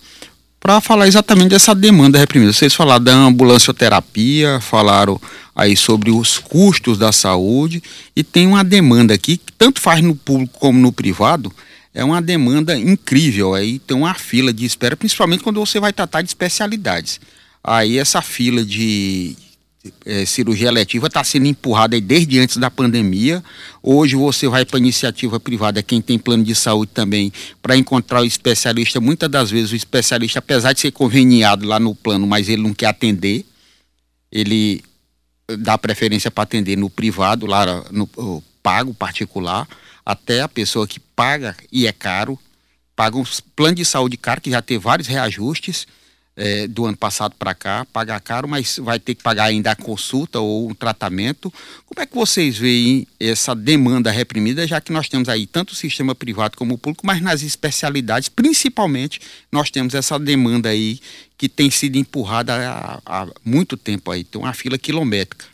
[0.62, 2.53] para falar exatamente dessa demanda reprimida.
[2.53, 5.20] Vocês falaram da ambulancioterapia, falaram
[5.55, 7.83] aí sobre os custos da saúde
[8.14, 11.53] e tem uma demanda aqui que tanto faz no público como no privado,
[11.92, 13.55] é uma demanda incrível.
[13.55, 17.20] Aí tem uma fila de espera, principalmente quando você vai tratar de especialidades.
[17.62, 19.37] Aí essa fila de
[20.04, 23.42] é, cirurgia letiva está sendo empurrada desde antes da pandemia.
[23.82, 28.24] Hoje você vai para iniciativa privada, quem tem plano de saúde também, para encontrar o
[28.24, 29.00] especialista.
[29.00, 32.74] Muitas das vezes o especialista, apesar de ser conveniado lá no plano, mas ele não
[32.74, 33.44] quer atender.
[34.30, 34.82] Ele
[35.58, 38.06] dá preferência para atender no privado, lá no
[38.62, 39.68] pago particular
[40.04, 42.38] até a pessoa que paga e é caro,
[42.94, 45.86] paga um plano de saúde caro, que já teve vários reajustes
[46.42, 49.76] é, do ano passado para cá, paga caro, mas vai ter que pagar ainda a
[49.76, 51.55] consulta ou um tratamento.
[51.87, 55.76] Como é que vocês veem essa demanda reprimida, já que nós temos aí tanto o
[55.76, 59.20] sistema privado como o público, mas nas especialidades, principalmente,
[59.52, 60.98] nós temos essa demanda aí
[61.38, 65.44] que tem sido empurrada há, há muito tempo aí, tem uma fila quilométrica.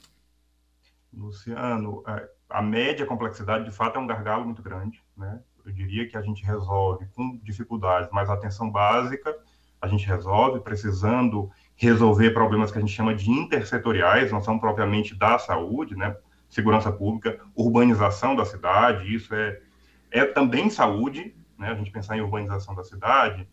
[1.12, 5.38] Luciano, é, a média complexidade, de fato, é um gargalo muito grande, né?
[5.66, 9.36] Eu diria que a gente resolve com dificuldades, mas a atenção básica
[9.80, 15.14] a gente resolve, precisando resolver problemas que a gente chama de intersetoriais, não são propriamente
[15.14, 16.16] da saúde, né?
[16.48, 19.60] Segurança pública, urbanização da cidade, isso é,
[20.10, 21.70] é também saúde, né?
[21.70, 23.46] A gente pensar em urbanização da cidade,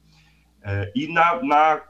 [0.68, 1.82] é, e na, na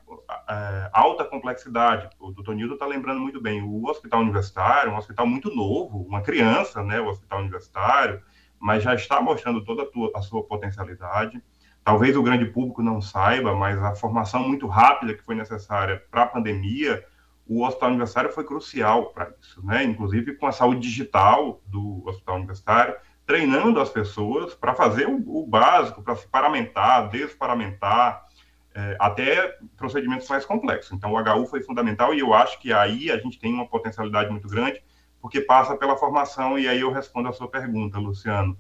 [0.49, 5.25] é, alta complexidade, o doutor Nildo está lembrando muito bem, o hospital universitário, um hospital
[5.25, 8.21] muito novo, uma criança, né, o hospital universitário,
[8.59, 11.41] mas já está mostrando toda a, tua, a sua potencialidade.
[11.85, 16.23] Talvez o grande público não saiba, mas a formação muito rápida que foi necessária para
[16.23, 17.05] a pandemia,
[17.45, 19.83] o hospital universitário foi crucial para isso, né?
[19.83, 25.45] Inclusive com a saúde digital do hospital universitário, treinando as pessoas para fazer o, o
[25.45, 28.25] básico, para se paramentar, desparamentar,
[28.73, 30.91] é, até procedimentos mais complexos.
[30.91, 34.31] Então, o HU foi fundamental e eu acho que aí a gente tem uma potencialidade
[34.31, 34.83] muito grande,
[35.21, 38.57] porque passa pela formação, e aí eu respondo a sua pergunta, Luciano.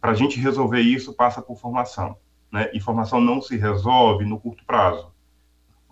[0.00, 2.18] Para a gente resolver isso, passa por formação.
[2.54, 2.70] Né?
[2.72, 5.12] E formação não se resolve no curto prazo.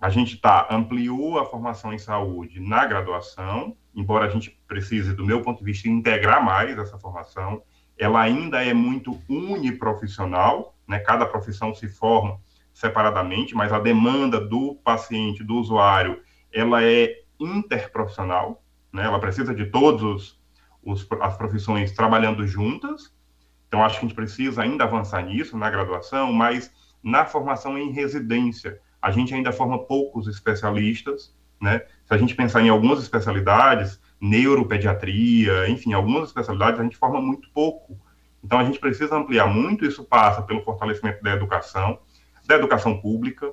[0.00, 5.26] A gente tá, ampliou a formação em saúde na graduação, embora a gente precise, do
[5.26, 7.64] meu ponto de vista, integrar mais essa formação.
[7.98, 11.00] Ela ainda é muito uniprofissional, né?
[11.00, 12.38] cada profissão se forma
[12.72, 16.22] separadamente, mas a demanda do paciente, do usuário,
[16.52, 19.02] ela é interprofissional, né?
[19.04, 20.40] Ela precisa de todos
[20.80, 23.12] os, as profissões trabalhando juntas.
[23.72, 26.70] Então, acho que a gente precisa ainda avançar nisso na graduação, mas
[27.02, 31.80] na formação em residência, a gente ainda forma poucos especialistas, né?
[32.04, 37.48] Se a gente pensar em algumas especialidades, neuropediatria, enfim, algumas especialidades a gente forma muito
[37.50, 37.98] pouco.
[38.44, 41.98] Então, a gente precisa ampliar muito, isso passa pelo fortalecimento da educação,
[42.46, 43.50] da educação pública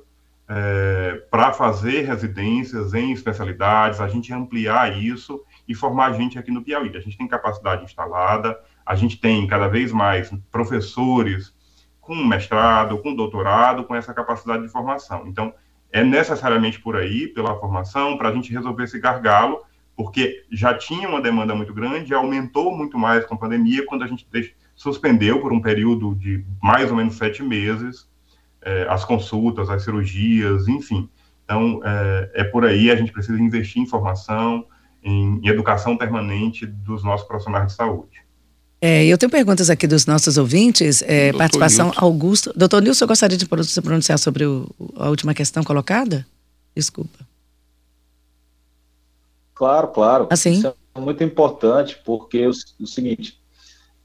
[0.49, 6.63] é, para fazer residências em especialidades, a gente ampliar isso e formar gente aqui no
[6.63, 6.91] Piauí.
[6.97, 11.53] A gente tem capacidade instalada, a gente tem cada vez mais professores
[12.01, 15.27] com mestrado, com doutorado, com essa capacidade de formação.
[15.27, 15.53] Então,
[15.91, 19.61] é necessariamente por aí, pela formação, para a gente resolver esse gargalo,
[19.95, 24.07] porque já tinha uma demanda muito grande, aumentou muito mais com a pandemia, quando a
[24.07, 24.25] gente
[24.75, 28.09] suspendeu por um período de mais ou menos sete meses
[28.59, 31.07] é, as consultas, as cirurgias, enfim.
[31.45, 34.65] Então, é, é, por aí, a gente precisa investir em formação,
[35.03, 38.27] em, em educação permanente dos nossos profissionais de saúde.
[38.81, 41.01] É, eu tenho perguntas aqui dos nossos ouvintes.
[41.01, 42.05] É, participação Nilton.
[42.05, 42.53] Augusto.
[42.55, 46.25] Doutor Nilson, eu gostaria de se pronunciar sobre o, a última questão colocada?
[46.75, 47.19] Desculpa.
[49.53, 50.27] Claro, claro.
[50.29, 50.53] Assim?
[50.53, 53.37] Isso é muito importante, porque o, o seguinte,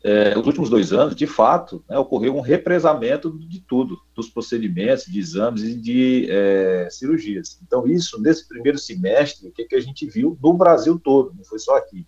[0.02, 5.04] é, os últimos dois anos, de fato, né, ocorreu um represamento de tudo, dos procedimentos,
[5.04, 7.60] de exames e de é, cirurgias.
[7.64, 11.44] Então, isso, nesse primeiro semestre, o que, que a gente viu no Brasil todo, não
[11.44, 12.04] foi só aqui.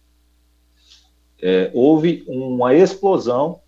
[1.40, 3.60] É, houve uma explosão,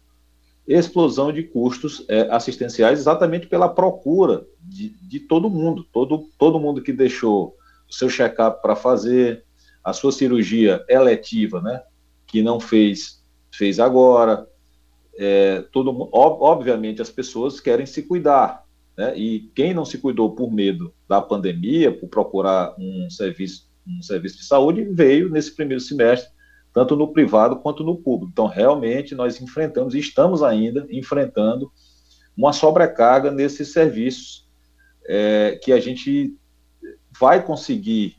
[0.66, 6.82] explosão de custos é, assistenciais exatamente pela procura de, de todo mundo, todo, todo mundo
[6.82, 7.54] que deixou
[7.88, 9.44] o seu check-up para fazer,
[9.82, 11.82] a sua cirurgia eletiva, né,
[12.26, 13.18] que não fez
[13.50, 14.46] fez agora.
[15.18, 18.64] É, todo, obviamente, as pessoas querem se cuidar.
[18.96, 19.18] Né?
[19.18, 24.38] E quem não se cuidou por medo da pandemia, por procurar um serviço, um serviço
[24.38, 26.30] de saúde, veio nesse primeiro semestre,
[26.72, 28.30] tanto no privado quanto no público.
[28.32, 31.70] Então, realmente, nós enfrentamos e estamos ainda enfrentando
[32.36, 34.48] uma sobrecarga nesses serviços
[35.06, 36.36] é, que a gente
[37.18, 38.16] vai conseguir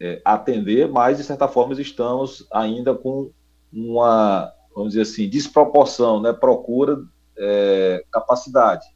[0.00, 3.30] é, atender, mas, de certa forma, estamos ainda com
[3.72, 7.02] uma vamos dizer assim, desproporção, né, procura
[7.36, 8.86] é, capacidade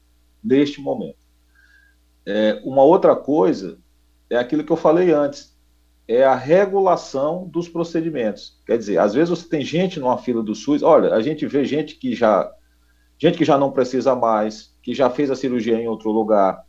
[0.43, 1.19] neste momento.
[2.25, 3.79] É, uma outra coisa
[4.31, 5.52] é aquilo que eu falei antes,
[6.07, 8.61] é a regulação dos procedimentos.
[8.67, 11.65] Quer dizer, às vezes você tem gente numa fila do SUS, olha, a gente vê
[11.65, 12.51] gente que já
[13.19, 16.65] gente que já não precisa mais, que já fez a cirurgia em outro lugar,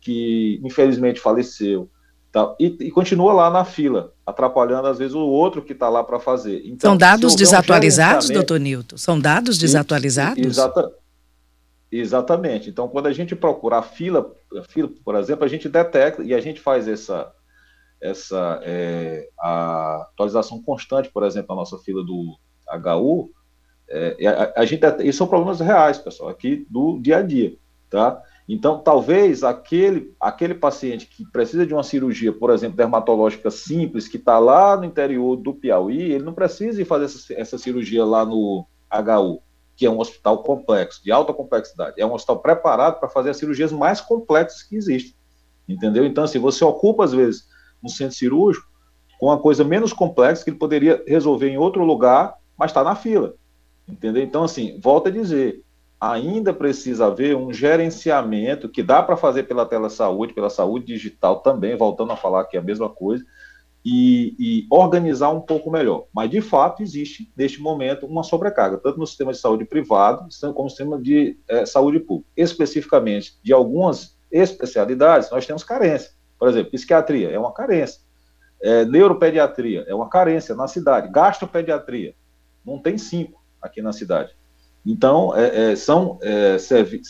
[0.00, 1.88] que infelizmente faleceu,
[2.36, 2.54] Tá?
[2.60, 6.20] E, e, continua lá na fila, atrapalhando às vezes o outro que está lá para
[6.20, 6.60] fazer.
[6.66, 8.98] Então, São dados desatualizados, um doutor Nilton?
[8.98, 10.44] São dados desatualizados?
[10.44, 10.92] Exata,
[11.90, 12.68] exatamente.
[12.68, 16.34] Então, quando a gente procura a fila, a fila, por exemplo, a gente detecta e
[16.34, 17.32] a gente faz essa,
[18.00, 22.36] essa é, a atualização constante, por exemplo, a nossa fila do
[22.68, 23.30] HU,
[23.88, 27.56] é, a, a, gente, isso são problemas reais, pessoal, aqui do dia a dia,
[27.88, 28.20] tá?
[28.48, 34.18] Então, talvez aquele, aquele paciente que precisa de uma cirurgia, por exemplo, dermatológica simples, que
[34.18, 38.24] está lá no interior do Piauí, ele não precisa ir fazer essa, essa cirurgia lá
[38.24, 39.42] no HU,
[39.74, 42.00] que é um hospital complexo, de alta complexidade.
[42.00, 45.14] É um hospital preparado para fazer as cirurgias mais complexas que existem.
[45.68, 46.06] Entendeu?
[46.06, 47.48] Então, assim, você ocupa, às vezes,
[47.86, 48.66] um centro cirúrgico
[49.18, 52.94] com uma coisa menos complexa que ele poderia resolver em outro lugar, mas está na
[52.94, 53.34] fila.
[53.88, 54.22] Entendeu?
[54.22, 55.62] Então, assim, volta a dizer,
[56.00, 61.76] ainda precisa haver um gerenciamento que dá para fazer pela telesaúde, pela saúde digital também,
[61.76, 63.24] voltando a falar aqui a mesma coisa,
[63.88, 66.06] e, e, organizar um pouco melhor.
[66.12, 70.64] Mas, de fato, existe, neste momento, uma sobrecarga, tanto no sistema de saúde privado, como
[70.64, 72.28] no sistema de é, saúde pública.
[72.36, 76.15] Especificamente, de algumas especialidades, nós temos carência.
[76.38, 78.00] Por exemplo, psiquiatria é uma carência.
[78.60, 81.10] É, neuropediatria é uma carência na cidade.
[81.10, 82.14] Gastropediatria,
[82.64, 84.34] não tem cinco aqui na cidade.
[84.84, 86.56] Então, é, é, são é,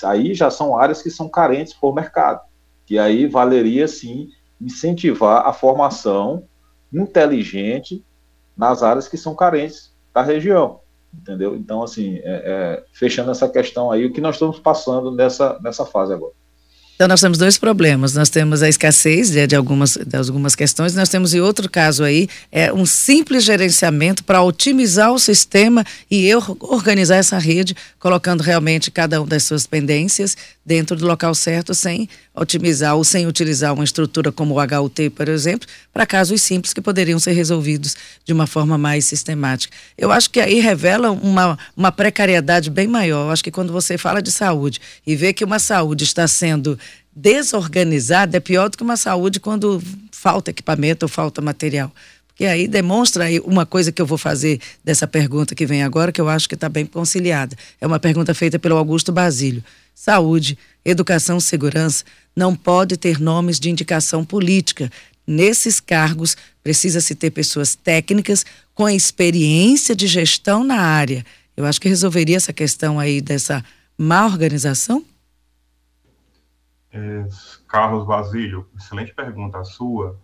[0.05, 2.41] aí já são áreas que são carentes por mercado,
[2.87, 6.45] que aí valeria sim incentivar a formação
[6.93, 8.03] inteligente
[8.57, 10.81] nas áreas que são carentes da região,
[11.13, 11.55] entendeu?
[11.55, 15.85] Então, assim, é, é, fechando essa questão aí, o que nós estamos passando nessa, nessa
[15.85, 16.33] fase agora.
[16.97, 18.15] Então, nós temos dois problemas.
[18.15, 22.03] Nós temos a escassez de, de, algumas, de algumas questões, nós temos, e outro caso
[22.03, 28.41] aí, é um simples gerenciamento para otimizar o sistema e eu organizar essa rede, colocando
[28.43, 33.73] realmente cada uma das suas pendências dentro do local certo, sem otimizar ou sem utilizar
[33.75, 37.95] uma estrutura como o HUT, por exemplo, para casos simples que poderiam ser resolvidos
[38.25, 39.77] de uma forma mais sistemática.
[39.97, 43.27] Eu acho que aí revela uma, uma precariedade bem maior.
[43.27, 46.79] Eu acho que quando você fala de saúde e vê que uma saúde está sendo
[47.17, 51.91] desorganizada é pior do que uma saúde quando falta equipamento ou falta material.
[52.29, 56.13] Porque aí demonstra aí uma coisa que eu vou fazer dessa pergunta que vem agora,
[56.13, 57.57] que eu acho que está bem conciliada.
[57.81, 59.65] É uma pergunta feita pelo Augusto Basílio.
[59.95, 62.05] Saúde, educação, segurança
[62.37, 64.93] não pode ter nomes de indicação política.
[65.27, 68.45] Nesses cargos, precisa-se ter pessoas técnicas
[68.75, 71.25] com experiência de gestão na área.
[71.57, 73.65] Eu acho que resolveria essa questão aí dessa
[73.97, 75.03] má organização?
[76.97, 77.29] É,
[77.69, 80.19] Carlos Basílio, excelente pergunta a sua.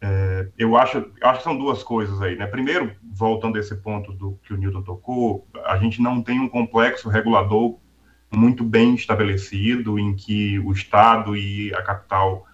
[0.00, 2.46] É, eu, acho, acho que são duas coisas aí, né?
[2.46, 6.48] Primeiro, voltando a esse ponto do que o Newton tocou, a gente não tem um
[6.48, 7.78] complexo regulador
[8.32, 12.46] muito bem estabelecido, em que o Estado e a capital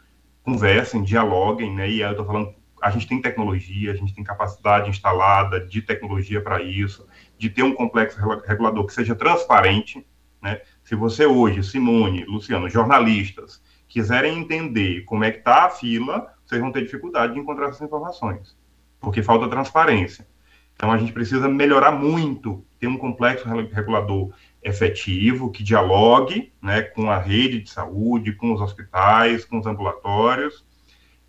[0.43, 1.91] conversem, dialoguem, né?
[1.91, 6.41] E eu estou falando, a gente tem tecnologia, a gente tem capacidade instalada de tecnologia
[6.41, 10.07] para isso, de ter um complexo regulador que seja transparente,
[10.41, 10.63] né?
[10.93, 16.61] Se você hoje, Simone, Luciano, jornalistas, quiserem entender como é que está a fila, vocês
[16.61, 18.55] vão ter dificuldade de encontrar essas informações,
[19.01, 20.29] porque falta transparência.
[20.75, 27.11] Então a gente precisa melhorar muito, ter um complexo regulador efetivo, que dialogue né, com
[27.11, 30.63] a rede de saúde, com os hospitais, com os ambulatórios,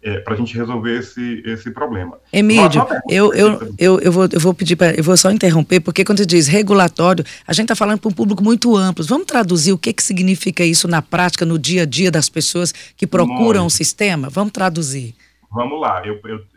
[0.03, 2.19] é, para a gente resolver esse, esse problema.
[2.31, 4.93] Emílio, eu, eu, eu, eu, vou, eu vou pedir para.
[4.93, 8.13] Eu vou só interromper, porque quando você diz regulatório, a gente está falando para um
[8.13, 9.05] público muito amplo.
[9.05, 12.73] Vamos traduzir o que, que significa isso na prática, no dia a dia das pessoas
[12.97, 14.29] que procuram o sistema?
[14.29, 15.15] Vamos traduzir.
[15.49, 16.01] Vamos lá,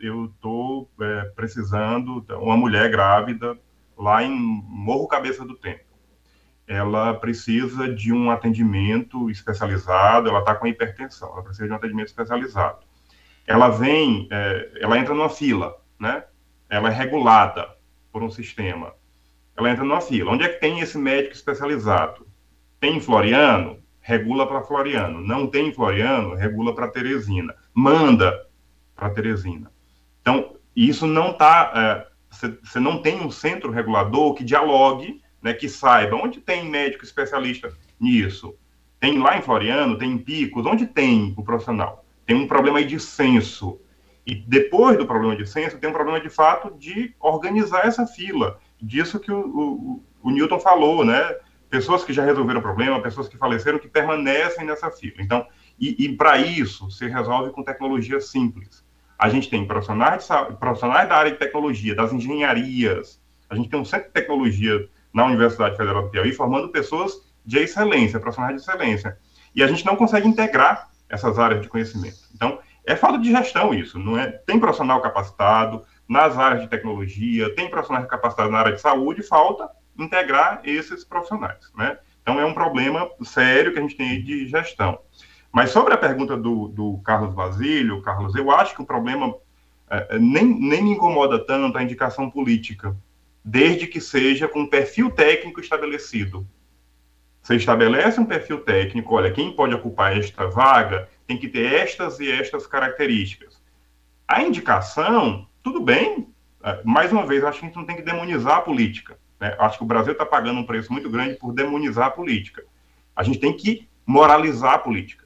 [0.01, 3.55] eu estou é, precisando, uma mulher grávida
[3.97, 5.85] lá em Morro Cabeça do Tempo.
[6.67, 12.07] Ela precisa de um atendimento especializado, ela está com hipertensão, ela precisa de um atendimento
[12.07, 12.79] especializado
[13.47, 16.25] ela vem, é, ela entra numa fila, né?
[16.69, 17.69] Ela é regulada
[18.11, 18.93] por um sistema.
[19.55, 20.31] Ela entra numa fila.
[20.31, 22.27] Onde é que tem esse médico especializado?
[22.79, 23.79] Tem em Floriano?
[24.01, 25.21] Regula para Floriano.
[25.21, 26.35] Não tem em Floriano?
[26.35, 27.55] Regula para Teresina.
[27.73, 28.45] Manda
[28.93, 29.71] para Teresina.
[30.21, 32.05] Então, isso não está.
[32.29, 37.05] Você é, não tem um centro regulador que dialogue, né, que saiba onde tem médico
[37.05, 38.55] especialista nisso.
[38.99, 42.03] Tem lá em Floriano, tem em Picos, onde tem o profissional?
[42.27, 43.79] Tem um problema aí de censo.
[44.25, 48.59] E depois do problema de censo, tem um problema de fato de organizar essa fila.
[48.79, 51.35] Disso que o, o, o Newton falou, né?
[51.69, 55.15] Pessoas que já resolveram o problema, pessoas que faleceram, que permanecem nessa fila.
[55.19, 55.47] Então,
[55.79, 58.85] e, e para isso, se resolve com tecnologia simples.
[59.17, 60.27] A gente tem profissionais,
[60.59, 63.19] profissionais da área de tecnologia, das engenharias,
[63.49, 67.13] a gente tem um centro de tecnologia na Universidade Federal do Piauí formando pessoas
[67.45, 69.17] de excelência, profissionais de excelência.
[69.55, 72.17] E a gente não consegue integrar essas áreas de conhecimento.
[72.33, 74.27] Então, é falta de gestão isso, não é?
[74.27, 79.69] Tem profissional capacitado nas áreas de tecnologia, tem profissionais capacitados na área de saúde, falta
[79.97, 81.97] integrar esses profissionais, né?
[82.21, 84.99] Então, é um problema sério que a gente tem de gestão.
[85.51, 89.33] Mas sobre a pergunta do, do Carlos Basílio, Carlos, eu acho que o problema
[89.89, 92.95] é, é nem, nem me incomoda tanto a indicação política,
[93.43, 96.45] desde que seja com perfil técnico estabelecido.
[97.47, 102.19] Você estabelece um perfil técnico, olha, quem pode ocupar esta vaga tem que ter estas
[102.19, 103.57] e estas características.
[104.27, 106.27] A indicação, tudo bem,
[106.61, 109.17] é, mais uma vez, acho que a gente não tem que demonizar a política.
[109.39, 109.55] Né?
[109.59, 112.65] Acho que o Brasil está pagando um preço muito grande por demonizar a política.
[113.15, 115.25] A gente tem que moralizar a política.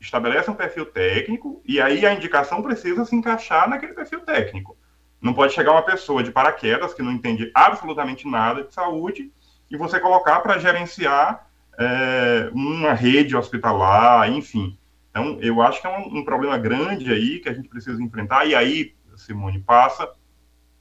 [0.00, 4.76] Estabelece um perfil técnico e aí a indicação precisa se encaixar naquele perfil técnico.
[5.22, 9.30] Não pode chegar uma pessoa de paraquedas que não entende absolutamente nada de saúde
[9.70, 11.46] e você colocar para gerenciar
[11.78, 14.76] é, uma rede hospitalar, enfim.
[15.10, 18.46] Então, eu acho que é um, um, problema grande aí que a gente precisa enfrentar,
[18.46, 20.10] e aí, Simone, passa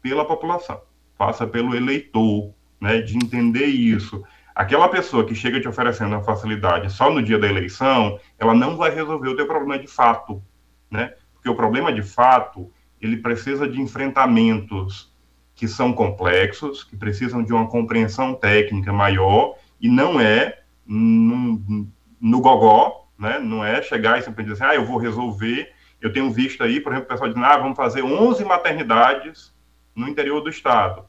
[0.02, 0.82] pela população,
[1.18, 4.24] passa pelo eleitor, né, de entender isso.
[4.56, 8.76] Aquela pessoa que chega te oferecendo uma facilidade só no dia da eleição, ela não
[8.76, 10.42] vai resolver o teu problema de fato,
[10.90, 11.14] né?
[11.34, 15.14] Porque o problema de fato, ele precisa de enfrentamentos
[15.58, 21.90] que são complexos, que precisam de uma compreensão técnica maior, e não é no,
[22.22, 23.40] no gogó, né?
[23.40, 25.74] não é chegar e simplesmente dizer, ah, eu vou resolver.
[26.00, 29.52] Eu tenho visto aí, por exemplo, o pessoal dizendo, ah, vamos fazer 11 maternidades
[29.96, 31.06] no interior do estado.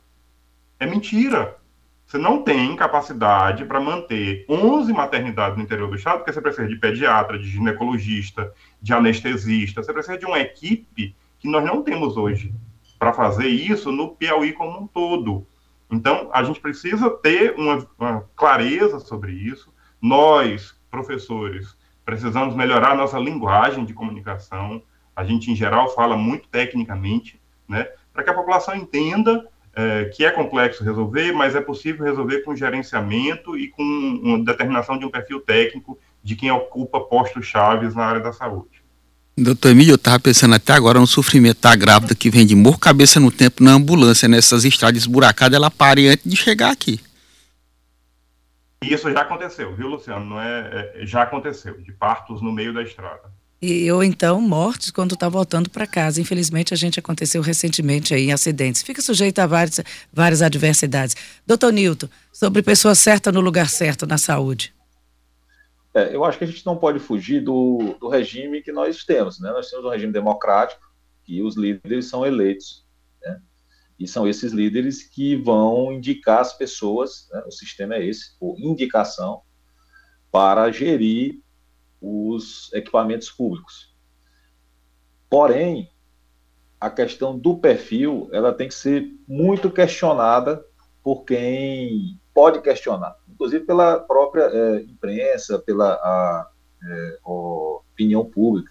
[0.81, 1.59] É mentira.
[2.07, 6.67] Você não tem capacidade para manter 11 maternidades no interior do estado, porque você precisa
[6.67, 12.17] de pediatra, de ginecologista, de anestesista, você precisa de uma equipe que nós não temos
[12.17, 12.55] hoje
[12.99, 15.47] para fazer isso no Piauí como um todo.
[15.91, 19.73] Então, a gente precisa ter uma, uma clareza sobre isso.
[20.01, 24.83] Nós, professores, precisamos melhorar nossa linguagem de comunicação.
[25.15, 27.89] A gente, em geral, fala muito tecnicamente, né?
[28.13, 32.57] Para que a população entenda é, que é complexo resolver, mas é possível resolver com
[32.57, 38.21] gerenciamento e com determinação de um perfil técnico de quem ocupa postos chaves na área
[38.21, 38.78] da saúde.
[39.41, 42.77] Doutor Emílio, eu estava pensando até agora no sofrimento da grávida que vem de morro
[42.77, 47.01] cabeça no tempo na ambulância, nessas estradas esburacadas, ela pare antes de chegar aqui.
[48.83, 50.25] Isso já aconteceu, viu, Luciano?
[50.25, 53.33] Não é, é já aconteceu, de partos no meio da estrada.
[53.63, 56.21] E ou então mortes quando está voltando para casa.
[56.21, 58.83] Infelizmente, a gente aconteceu recentemente aí em acidentes.
[58.83, 59.81] Fica sujeito a várias,
[60.13, 61.15] várias adversidades.
[61.47, 64.73] Doutor Nilton, sobre pessoa certa no lugar certo na saúde.
[65.99, 69.41] É, eu acho que a gente não pode fugir do, do regime que nós temos.
[69.41, 69.51] Né?
[69.51, 70.81] Nós temos um regime democrático
[71.27, 72.87] e os líderes são eleitos.
[73.21, 73.43] Né?
[73.99, 77.43] E são esses líderes que vão indicar as pessoas, né?
[77.45, 79.43] o sistema é esse, por indicação,
[80.31, 81.43] para gerir
[82.01, 83.93] os equipamentos públicos.
[85.29, 85.91] Porém,
[86.81, 90.65] a questão do perfil, ela tem que ser muito questionada
[91.09, 96.51] por quem pode questionar inclusive pela própria é, imprensa, pela a,
[96.85, 98.71] é, opinião pública.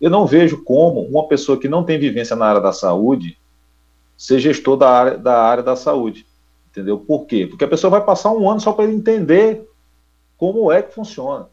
[0.00, 3.36] Eu não vejo como uma pessoa que não tem vivência na área da saúde
[4.16, 6.24] ser gestor da área da, área da saúde.
[6.70, 6.98] Entendeu?
[6.98, 7.46] Por quê?
[7.46, 9.68] Porque a pessoa vai passar um ano só para entender
[10.38, 11.48] como é que funciona.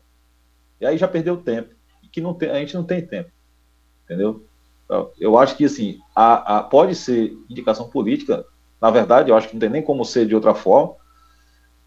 [0.80, 1.74] E aí já perdeu tempo.
[2.04, 3.32] E que não tem, a gente não tem tempo.
[4.06, 4.46] entendeu?
[5.20, 8.46] Eu acho que, assim, a, a, pode ser indicação política,
[8.82, 10.96] na verdade, eu acho que não tem nem como ser de outra forma,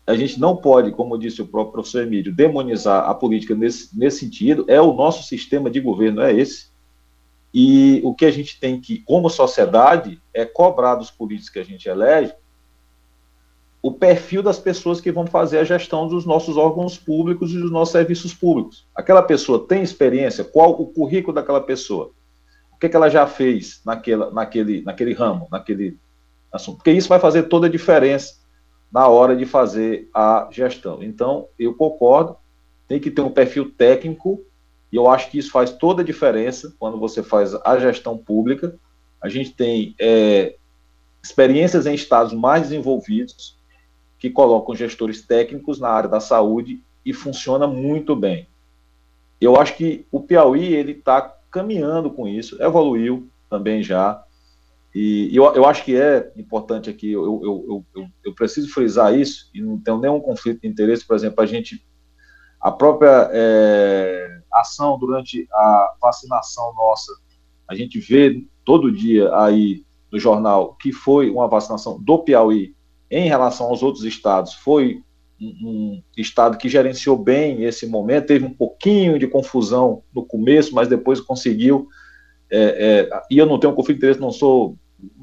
[0.07, 4.19] a gente não pode, como disse o próprio professor Emílio, demonizar a política nesse, nesse
[4.19, 6.73] sentido, é o nosso sistema de governo, é esse.
[7.55, 11.65] E o que a gente tem que, como sociedade, é cobrar dos políticos que a
[11.65, 12.35] gente elege
[13.83, 17.71] o perfil das pessoas que vão fazer a gestão dos nossos órgãos públicos e dos
[17.71, 18.87] nossos serviços públicos.
[18.95, 20.45] Aquela pessoa tem experiência?
[20.45, 22.13] Qual o currículo daquela pessoa?
[22.73, 25.99] O que, é que ela já fez naquela, naquele, naquele ramo, naquele
[26.53, 26.77] assunto?
[26.77, 28.41] Porque isso vai fazer toda a diferença
[28.91, 31.03] na hora de fazer a gestão.
[31.03, 32.37] Então, eu concordo,
[32.87, 34.45] tem que ter um perfil técnico,
[34.93, 38.79] e eu acho que isso faz toda a diferença quando você faz a gestão pública.
[39.21, 40.57] A gente tem é,
[41.23, 43.57] experiências em estados mais desenvolvidos
[44.19, 48.47] que colocam gestores técnicos na área da saúde e funciona muito bem.
[49.41, 54.23] Eu acho que o Piauí ele está caminhando com isso, evoluiu também já.
[54.95, 59.51] E eu, eu acho que é importante aqui, eu, eu, eu, eu, preciso frisar isso,
[59.55, 61.83] e não tenho nenhum conflito de interesse, por exemplo, a gente,
[62.61, 67.11] a própria é, ação durante a vacinação nossa,
[67.67, 72.75] a gente vê todo dia aí no jornal que foi uma vacinação do Piauí
[73.11, 75.03] em relação aos outros estados, foi
[75.41, 80.75] um, um estado que gerenciou bem esse momento, teve um pouquinho de confusão no começo,
[80.75, 81.89] mas depois conseguiu
[82.55, 84.77] é, é, e eu não tenho conflito de interesse, não sou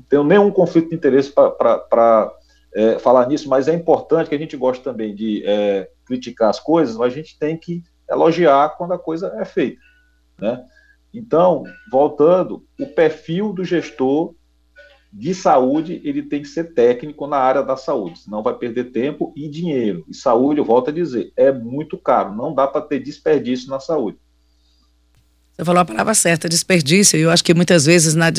[0.10, 2.34] tenho nenhum conflito de interesse para
[2.74, 6.60] é, falar nisso, mas é importante que a gente goste também de é, criticar as
[6.60, 9.80] coisas, mas a gente tem que elogiar quando a coisa é feita.
[10.40, 10.64] Né?
[11.14, 14.34] Então, voltando, o perfil do gestor
[15.12, 19.34] de saúde, ele tem que ser técnico na área da saúde, senão vai perder tempo
[19.36, 20.06] e dinheiro.
[20.08, 23.80] E saúde, eu volto a dizer, é muito caro, não dá para ter desperdício na
[23.80, 24.20] saúde.
[25.60, 27.20] Você falou a palavra certa, desperdício.
[27.20, 28.32] Eu acho que muitas vezes na,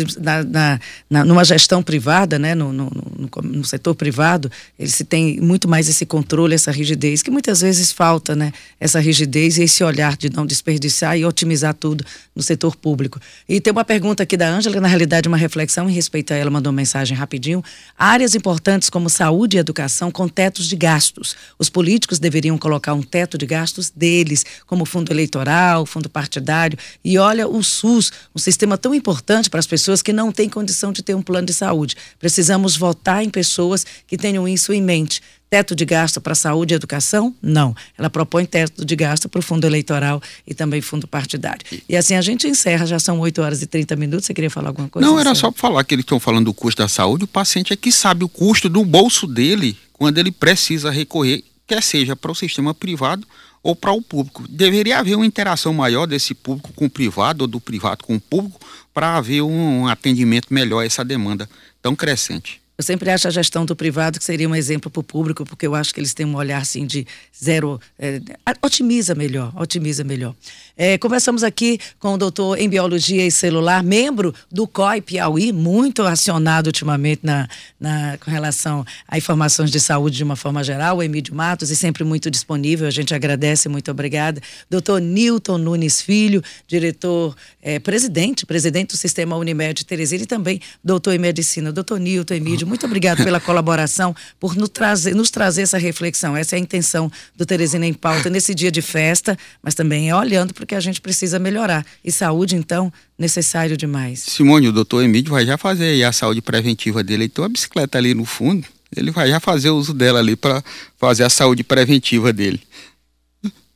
[0.48, 5.38] na, na numa gestão privada, né, no, no, no, no, setor privado, ele se tem
[5.38, 8.54] muito mais esse controle, essa rigidez, que muitas vezes falta, né?
[8.80, 12.02] Essa rigidez e esse olhar de não desperdiçar e otimizar tudo
[12.34, 13.20] no setor público.
[13.46, 16.50] E tem uma pergunta aqui da Ângela, na realidade uma reflexão em respeito a ela,
[16.50, 17.62] mandou mensagem rapidinho.
[17.98, 21.36] Áreas importantes como saúde e educação com tetos de gastos.
[21.58, 26.78] Os políticos deveriam colocar um teto de gastos deles, como fundo eleitoral, fundo partidário
[27.09, 30.92] e olha o SUS, um sistema tão importante para as pessoas que não têm condição
[30.92, 31.96] de ter um plano de saúde.
[32.18, 35.22] Precisamos votar em pessoas que tenham isso em mente.
[35.48, 37.34] Teto de gasto para saúde e educação?
[37.42, 37.74] Não.
[37.98, 41.66] Ela propõe teto de gasto para o fundo eleitoral e também fundo partidário.
[41.88, 44.26] E assim a gente encerra, já são 8 horas e 30 minutos.
[44.26, 45.08] Você queria falar alguma coisa?
[45.08, 47.24] Não, era só para falar que eles estão falando do custo da saúde.
[47.24, 51.82] O paciente é que sabe o custo do bolso dele quando ele precisa recorrer, quer
[51.82, 53.26] seja para o sistema privado
[53.62, 54.46] ou para o público.
[54.48, 58.20] Deveria haver uma interação maior desse público com o privado ou do privado com o
[58.20, 58.60] público
[58.92, 61.48] para haver um atendimento melhor a essa demanda
[61.82, 62.60] tão crescente.
[62.80, 65.66] Eu sempre acho a gestão do privado que seria um exemplo para o público, porque
[65.66, 67.06] eu acho que eles têm um olhar assim de
[67.38, 67.78] zero.
[67.98, 68.22] É,
[68.62, 70.34] otimiza melhor, otimiza melhor.
[70.82, 76.00] É, conversamos aqui com o doutor em Biologia e Celular, membro do COI Piauí, muito
[76.04, 77.46] acionado ultimamente na,
[77.78, 81.76] na, com relação a informações de saúde de uma forma geral, o Emílio Matos, e
[81.76, 84.40] sempre muito disponível, a gente agradece, muito obrigada.
[84.70, 91.12] Doutor Newton Nunes Filho, diretor, é, presidente, presidente do Sistema Unimed Teresina e também doutor
[91.12, 91.70] em Medicina.
[91.70, 96.34] Doutor Newton, Emílio, muito obrigado pela colaboração, por nos trazer, nos trazer essa reflexão.
[96.34, 100.16] Essa é a intenção do Teresina em Pauta nesse dia de festa, mas também é
[100.16, 101.84] olhando para que a gente precisa melhorar.
[102.04, 104.20] E saúde, então, necessário demais.
[104.20, 107.24] Simone, o doutor Emílio vai já fazer aí a saúde preventiva dele.
[107.24, 108.64] Então, a bicicleta ali no fundo,
[108.96, 110.62] ele vai já fazer uso dela ali para
[110.96, 112.60] fazer a saúde preventiva dele.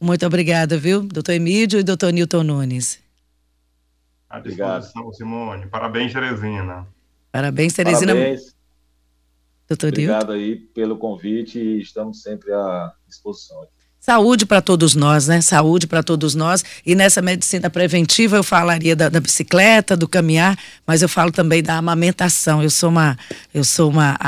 [0.00, 3.00] Muito obrigada, viu, doutor Emílio e doutor Newton Nunes.
[4.30, 5.14] À disposição, Obrigado.
[5.16, 5.66] Simone.
[5.66, 6.86] Parabéns, Teresina.
[7.32, 8.14] Parabéns, Teresina.
[8.14, 8.54] Parabéns.
[9.68, 13.66] Doutor Obrigado aí pelo convite e estamos sempre à disposição.
[14.04, 15.40] Saúde para todos nós, né?
[15.40, 16.62] Saúde para todos nós.
[16.84, 21.62] E nessa medicina preventiva eu falaria da, da, bicicleta, do caminhar, mas eu falo também
[21.62, 22.62] da amamentação.
[22.62, 23.16] Eu sou uma,
[23.54, 24.18] eu sou uma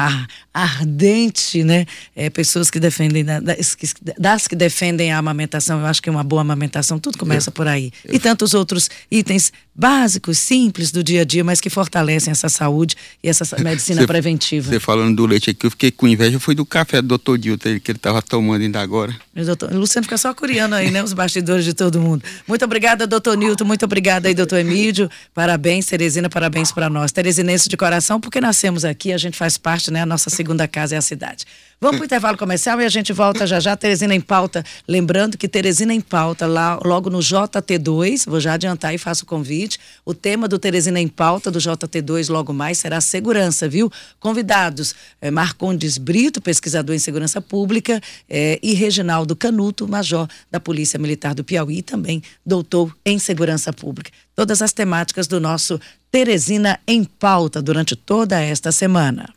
[0.55, 1.85] ardente, né?
[2.15, 3.87] É, pessoas que defendem, das que,
[4.19, 5.79] das que defendem a amamentação.
[5.81, 7.93] Eu acho que uma boa amamentação, tudo começa por aí.
[8.09, 12.97] E tantos outros itens básicos, simples do dia a dia, mas que fortalecem essa saúde
[13.23, 14.71] e essa medicina Cê, preventiva.
[14.71, 17.79] Você falando do leite aqui, eu fiquei com inveja, foi do café do doutor Dilton
[17.79, 19.15] que ele estava tomando ainda agora.
[19.37, 21.03] O, doutor, Luciano fica só curiando aí, né?
[21.03, 22.25] Os bastidores de todo mundo.
[22.47, 25.11] Muito obrigada, doutor Nilton, muito obrigada aí, doutor Emílio.
[25.35, 27.13] Parabéns, Teresina, parabéns para nós.
[27.13, 30.03] Teresinense de coração, porque nascemos aqui, a gente faz parte, né?
[30.03, 31.45] A nossa segunda casa é a cidade.
[31.79, 33.77] Vamos para o intervalo comercial e a gente volta já já.
[33.77, 34.65] Teresina em pauta.
[34.89, 39.27] Lembrando que Teresina em pauta, lá logo no JT2, vou já adiantar e faço o
[39.27, 39.79] convite.
[40.03, 43.93] O tema do Teresina em pauta do JT2 logo mais será segurança, viu?
[44.19, 50.99] Convidados: é, Marcondes Brito, pesquisador em segurança pública, é, e Reginaldo Canuto, major da Polícia
[50.99, 54.11] Militar do Piauí, também doutor em segurança pública.
[54.35, 55.79] Todas as temáticas do nosso
[56.11, 59.36] Teresina em pauta durante toda esta semana.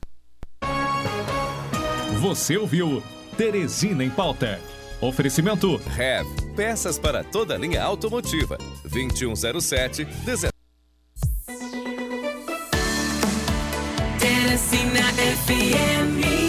[2.19, 3.01] Você ouviu
[3.37, 4.59] Teresina em Pauta.
[4.99, 8.57] Oferecimento REV, peças para toda a linha automotiva.
[8.83, 10.51] 2107 19.
[14.19, 15.13] Teresina
[15.45, 16.48] FM.